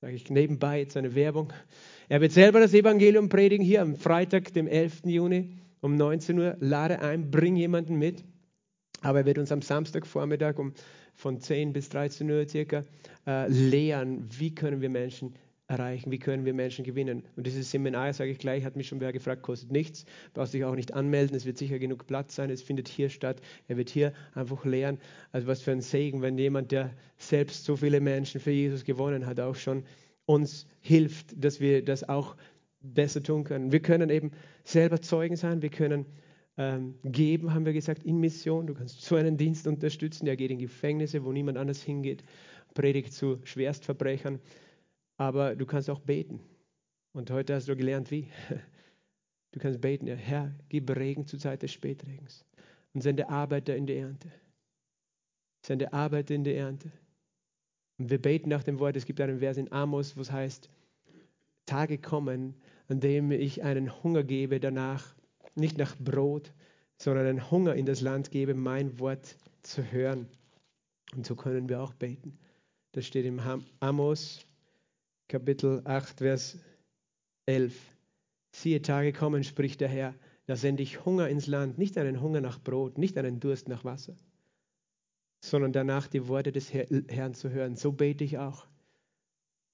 [0.00, 1.52] Sage ich nebenbei jetzt eine Werbung.
[2.08, 5.02] Er wird selber das Evangelium predigen hier am Freitag, dem 11.
[5.04, 6.56] Juni um 19 Uhr.
[6.60, 8.24] Lade ein, bring jemanden mit.
[9.02, 10.72] Aber er wird uns am Samstagvormittag um
[11.16, 12.84] von 10 bis 13 Uhr circa
[13.26, 15.34] äh, lehren, wie können wir Menschen
[15.68, 17.24] erreichen, wie können wir Menschen gewinnen.
[17.34, 20.64] Und dieses Seminar, sage ich gleich, hat mich schon wer gefragt, kostet nichts, brauchst dich
[20.64, 23.90] auch nicht anmelden, es wird sicher genug Platz sein, es findet hier statt, er wird
[23.90, 24.98] hier einfach lehren.
[25.32, 29.26] Also was für ein Segen, wenn jemand, der selbst so viele Menschen für Jesus gewonnen
[29.26, 29.84] hat, auch schon
[30.24, 32.36] uns hilft, dass wir das auch
[32.80, 33.72] besser tun können.
[33.72, 34.30] Wir können eben
[34.62, 36.06] selber Zeugen sein, wir können
[36.56, 38.66] ähm, geben, haben wir gesagt, in Mission.
[38.66, 42.24] Du kannst so einen Dienst unterstützen, der geht in Gefängnisse, wo niemand anders hingeht,
[42.74, 44.40] predigt zu Schwerstverbrechern
[45.16, 46.40] aber du kannst auch beten.
[47.12, 48.28] Und heute hast du gelernt, wie.
[49.52, 52.44] Du kannst beten, Herr, gib Regen zur Zeit des Spätregens
[52.92, 54.30] und sende Arbeiter in die Ernte.
[55.64, 56.92] Sende Arbeiter in die Ernte.
[57.96, 60.68] Und wir beten nach dem Wort, es gibt einen Vers in Amos, wo es heißt,
[61.64, 62.54] Tage kommen,
[62.88, 65.15] an dem ich einen Hunger gebe danach,
[65.56, 66.52] nicht nach Brot,
[66.96, 70.28] sondern einen Hunger in das Land gebe, mein Wort zu hören.
[71.14, 72.38] Und so können wir auch beten.
[72.92, 73.40] Das steht im
[73.80, 74.46] Amos
[75.28, 76.58] Kapitel 8, Vers
[77.46, 77.74] 11.
[78.52, 80.14] Siehe, Tage kommen, spricht der Herr,
[80.46, 83.84] da sende ich Hunger ins Land, nicht einen Hunger nach Brot, nicht einen Durst nach
[83.84, 84.16] Wasser,
[85.40, 87.76] sondern danach die Worte des Herrn zu hören.
[87.76, 88.66] So bete ich auch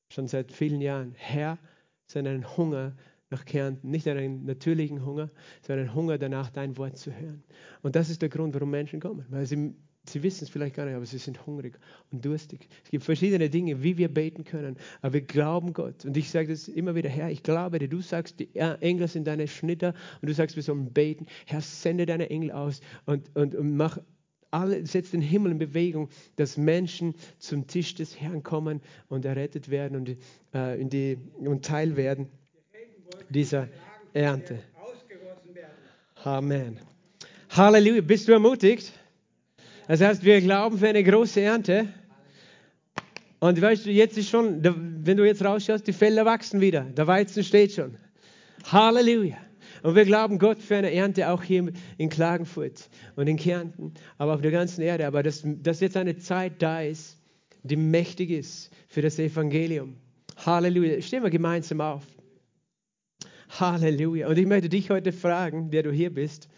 [0.08, 1.14] schon seit vielen Jahren.
[1.16, 1.58] Herr,
[2.06, 2.96] sende einen Hunger
[3.32, 5.30] nach Kärnten, nicht einen natürlichen Hunger,
[5.62, 7.42] sondern einen Hunger danach, dein Wort zu hören.
[7.82, 9.74] Und das ist der Grund, warum Menschen kommen, weil sie
[10.04, 11.78] Sie wissen es vielleicht gar nicht, aber sie sind hungrig
[12.10, 12.68] und durstig.
[12.84, 16.04] Es gibt verschiedene Dinge, wie wir beten können, aber wir glauben Gott.
[16.04, 17.88] Und ich sage das immer wieder, Herr, ich glaube dir.
[17.88, 21.26] Du sagst, die Engel sind deine Schnitter und du sagst, wir sollen beten.
[21.46, 23.98] Herr, sende deine Engel aus und, und, und mach
[24.50, 29.70] alle, setz den Himmel in Bewegung, dass Menschen zum Tisch des Herrn kommen und errettet
[29.70, 30.16] werden und,
[30.52, 32.28] äh, die, und Teil werden
[33.28, 33.68] dieser
[34.12, 34.58] Ernte.
[36.24, 36.78] Amen.
[37.50, 38.00] Halleluja.
[38.00, 38.92] Bist du ermutigt?
[39.88, 41.88] Das heißt, wir glauben für eine große Ernte.
[43.40, 44.62] Und weißt du, jetzt ist schon,
[45.04, 46.82] wenn du jetzt rausschaust, die Felder wachsen wieder.
[46.82, 47.96] Der Weizen steht schon.
[48.70, 49.36] Halleluja.
[49.82, 54.34] Und wir glauben Gott für eine Ernte auch hier in Klagenfurt und in Kärnten, aber
[54.34, 55.06] auf der ganzen Erde.
[55.06, 57.18] Aber dass, dass jetzt eine Zeit da ist,
[57.64, 59.96] die mächtig ist für das Evangelium.
[60.36, 61.00] Halleluja.
[61.02, 62.02] Stehen wir gemeinsam auf.
[63.60, 64.28] Halleluja.
[64.28, 66.48] Und ich möchte dich heute fragen, der du hier bist,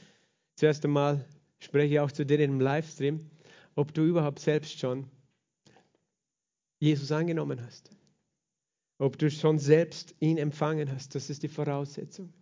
[0.54, 1.24] zuerst einmal,
[1.58, 3.30] spreche auch zu denen im Livestream,
[3.74, 5.06] ob du überhaupt selbst schon
[6.78, 7.90] Jesus angenommen hast.
[8.98, 12.32] Ob du schon selbst ihn empfangen hast, das ist die Voraussetzung.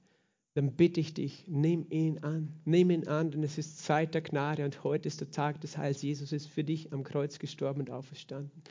[0.54, 2.60] Dann bitte ich dich, nimm ihn an.
[2.66, 5.78] Nimm ihn an, denn es ist Zeit der Gnade und heute ist der Tag des
[5.78, 6.02] Heils.
[6.02, 8.62] Jesus ist für dich am Kreuz gestorben und auferstanden.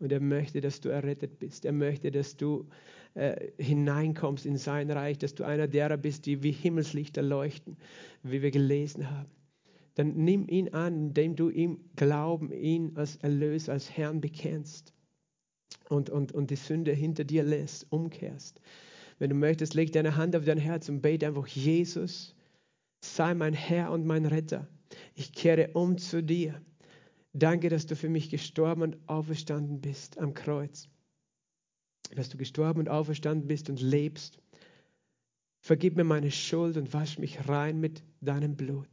[0.00, 1.64] Und er möchte, dass du errettet bist.
[1.64, 2.66] Er möchte, dass du
[3.14, 7.76] äh, hineinkommst in sein Reich, dass du einer derer bist, die wie Himmelslichter leuchten,
[8.22, 9.30] wie wir gelesen haben
[10.00, 14.94] dann nimm ihn an, indem du ihm Glauben, ihn als Erlöser, als Herrn bekennst
[15.88, 18.60] und, und, und die Sünde hinter dir lässt, umkehrst.
[19.18, 22.34] Wenn du möchtest, leg deine Hand auf dein Herz und bete einfach, Jesus,
[23.04, 24.68] sei mein Herr und mein Retter.
[25.14, 26.62] Ich kehre um zu dir.
[27.32, 30.88] Danke, dass du für mich gestorben und auferstanden bist am Kreuz.
[32.14, 34.38] Dass du gestorben und auferstanden bist und lebst.
[35.60, 38.88] Vergib mir meine Schuld und wasch mich rein mit deinem Blut.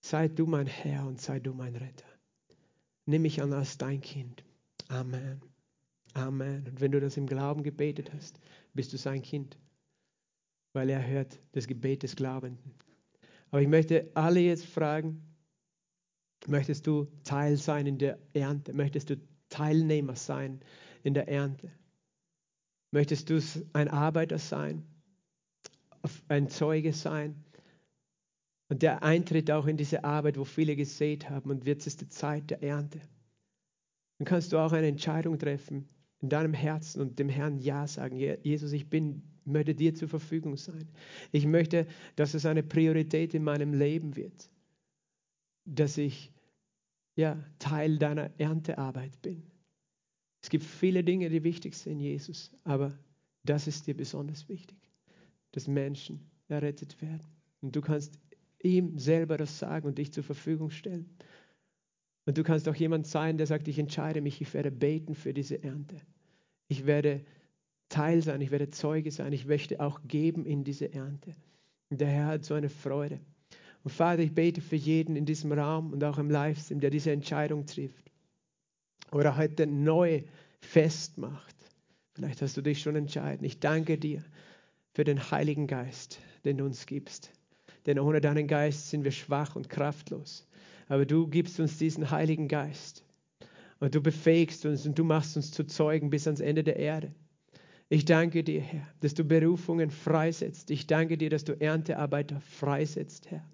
[0.00, 2.06] Sei du mein Herr und sei du mein Retter.
[3.04, 4.44] Nimm mich an als dein Kind.
[4.88, 5.42] Amen.
[6.14, 6.66] Amen.
[6.68, 8.38] Und wenn du das im Glauben gebetet hast,
[8.74, 9.58] bist du sein Kind,
[10.72, 12.74] weil er hört das Gebet des Glaubenden.
[13.50, 15.31] Aber ich möchte alle jetzt fragen,
[16.46, 18.72] möchtest du Teil sein in der Ernte?
[18.72, 19.16] Möchtest du
[19.48, 20.60] Teilnehmer sein
[21.02, 21.70] in der Ernte?
[22.90, 23.40] Möchtest du
[23.72, 24.84] ein Arbeiter sein?
[26.28, 27.44] Ein Zeuge sein?
[28.68, 32.08] Und der eintritt auch in diese Arbeit, wo viele gesät haben und jetzt ist die
[32.08, 33.00] Zeit der Ernte.
[34.18, 35.88] Dann kannst du auch eine Entscheidung treffen
[36.20, 38.16] in deinem Herzen und dem Herrn Ja sagen.
[38.16, 40.88] Jesus, ich bin, möchte dir zur Verfügung sein.
[41.32, 41.86] Ich möchte,
[42.16, 44.48] dass es eine Priorität in meinem Leben wird,
[45.64, 46.32] dass ich
[47.14, 49.42] ja, Teil deiner Erntearbeit bin.
[50.40, 52.98] Es gibt viele Dinge, die wichtig sind, Jesus, aber
[53.44, 54.78] das ist dir besonders wichtig,
[55.52, 57.26] dass Menschen errettet werden.
[57.60, 58.18] Und du kannst
[58.62, 61.08] ihm selber das sagen und dich zur Verfügung stellen.
[62.24, 65.34] Und du kannst auch jemand sein, der sagt, ich entscheide mich, ich werde beten für
[65.34, 66.00] diese Ernte.
[66.68, 67.24] Ich werde
[67.88, 71.34] Teil sein, ich werde Zeuge sein, ich möchte auch geben in diese Ernte.
[71.90, 73.20] Und der Herr hat so eine Freude.
[73.84, 77.10] Und Vater, ich bete für jeden in diesem Raum und auch im Livestream, der diese
[77.10, 78.10] Entscheidung trifft
[79.10, 80.22] oder heute neu
[80.60, 81.56] festmacht.
[82.14, 83.44] Vielleicht hast du dich schon entschieden.
[83.44, 84.22] Ich danke dir
[84.92, 87.32] für den Heiligen Geist, den du uns gibst
[87.86, 90.46] denn ohne deinen Geist sind wir schwach und kraftlos.
[90.88, 93.04] aber du gibst uns diesen Heiligen Geist.
[93.80, 97.12] Und du befähigst uns und du machst uns zu Zeugen bis ans Ende der Erde.
[97.88, 100.70] Ich danke dir, Herr, dass du Berufungen freisetzt.
[100.70, 103.44] Ich danke dir, dass du Erntearbeiter freisetzt, Herr.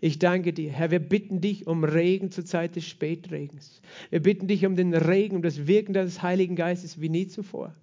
[0.00, 3.80] Ich danke dir, Herr, wir bitten dich um Regen zur Zeit des Spätregens.
[4.10, 7.74] Wir bitten dich um den Regen, um das Wirken deines Heiligen Geistes wie nie zuvor.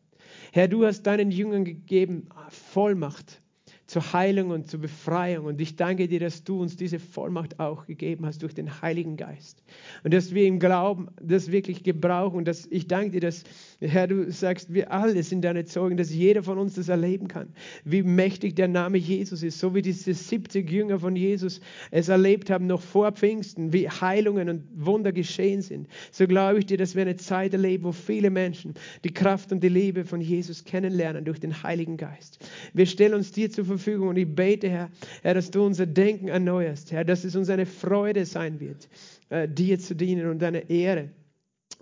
[0.51, 3.42] Herr, du hast deinen Jüngern gegeben Vollmacht
[3.85, 5.45] zur Heilung und zur Befreiung.
[5.45, 9.17] Und ich danke dir, dass du uns diese Vollmacht auch gegeben hast durch den Heiligen
[9.17, 9.61] Geist.
[10.03, 12.37] Und dass wir im Glauben das wirklich gebrauchen.
[12.37, 13.43] Und dass ich danke dir, dass,
[13.81, 17.49] Herr, du sagst, wir alle sind deine Zeugen, dass jeder von uns das erleben kann.
[17.83, 19.59] Wie mächtig der Name Jesus ist.
[19.59, 21.59] So wie diese 70 Jünger von Jesus
[21.91, 25.87] es erlebt haben, noch vor Pfingsten, wie Heilungen und Wunder geschehen sind.
[26.11, 29.61] So glaube ich dir, dass wir eine Zeit erleben, wo viele Menschen die Kraft und
[29.61, 32.39] die Liebe von Jesus kennenlernen durch den Heiligen Geist.
[32.73, 34.89] Wir stellen uns dir zur Verfügung und ich bete, Herr,
[35.21, 38.87] Herr, dass du unser Denken erneuerst, Herr, dass es uns eine Freude sein wird,
[39.29, 41.09] äh, dir zu dienen und deine Ehre.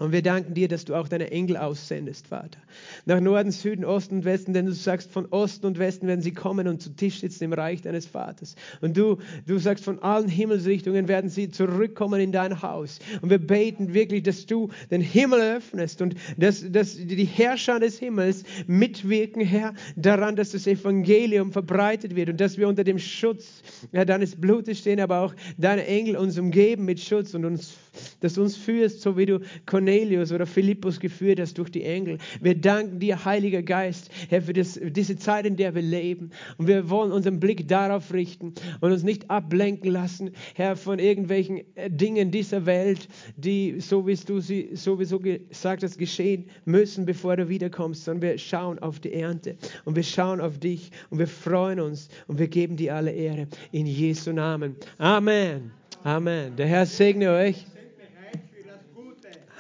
[0.02, 2.58] Und wir danken dir, dass du auch deine Engel aussendest, Vater.
[3.06, 6.32] Nach Norden, Süden, Osten und Westen, denn du sagst, von Osten und Westen werden sie
[6.32, 8.56] kommen und zu Tisch sitzen im Reich deines Vaters.
[8.82, 12.98] Und du, du sagst, von allen Himmelsrichtungen werden sie zurückkommen in dein Haus.
[13.22, 18.00] Und wir beten wirklich, dass du den Himmel öffnest und dass, dass die Herrscher des
[18.00, 23.62] Himmels mitwirken, Herr, daran, dass das Evangelium verbreitet wird und dass wir unter dem Schutz
[23.92, 27.78] ja, deines Blutes stehen, aber auch deine Engel uns umgeben mit Schutz und uns,
[28.20, 32.18] dass du uns führst, so wie du Cornelius oder Philippus geführt hast durch die Engel.
[32.40, 36.32] Wir danken dir, Heiliger Geist, Herr, für das, diese Zeit, in der wir leben.
[36.58, 41.62] Und wir wollen unseren Blick darauf richten und uns nicht ablenken lassen, Herr, von irgendwelchen
[41.76, 47.36] äh, Dingen dieser Welt, die, so wie du sie sowieso gesagt hast, geschehen müssen, bevor
[47.36, 51.28] du wiederkommst, sondern wir schauen auf die Ernte und wir schauen auf dich und wir
[51.28, 54.76] freuen uns und wir geben dir alle Ehre in Jesu Namen.
[54.98, 55.72] Amen.
[56.04, 56.56] Amen.
[56.56, 57.66] Der Herr segne euch.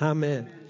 [0.01, 0.60] Amen.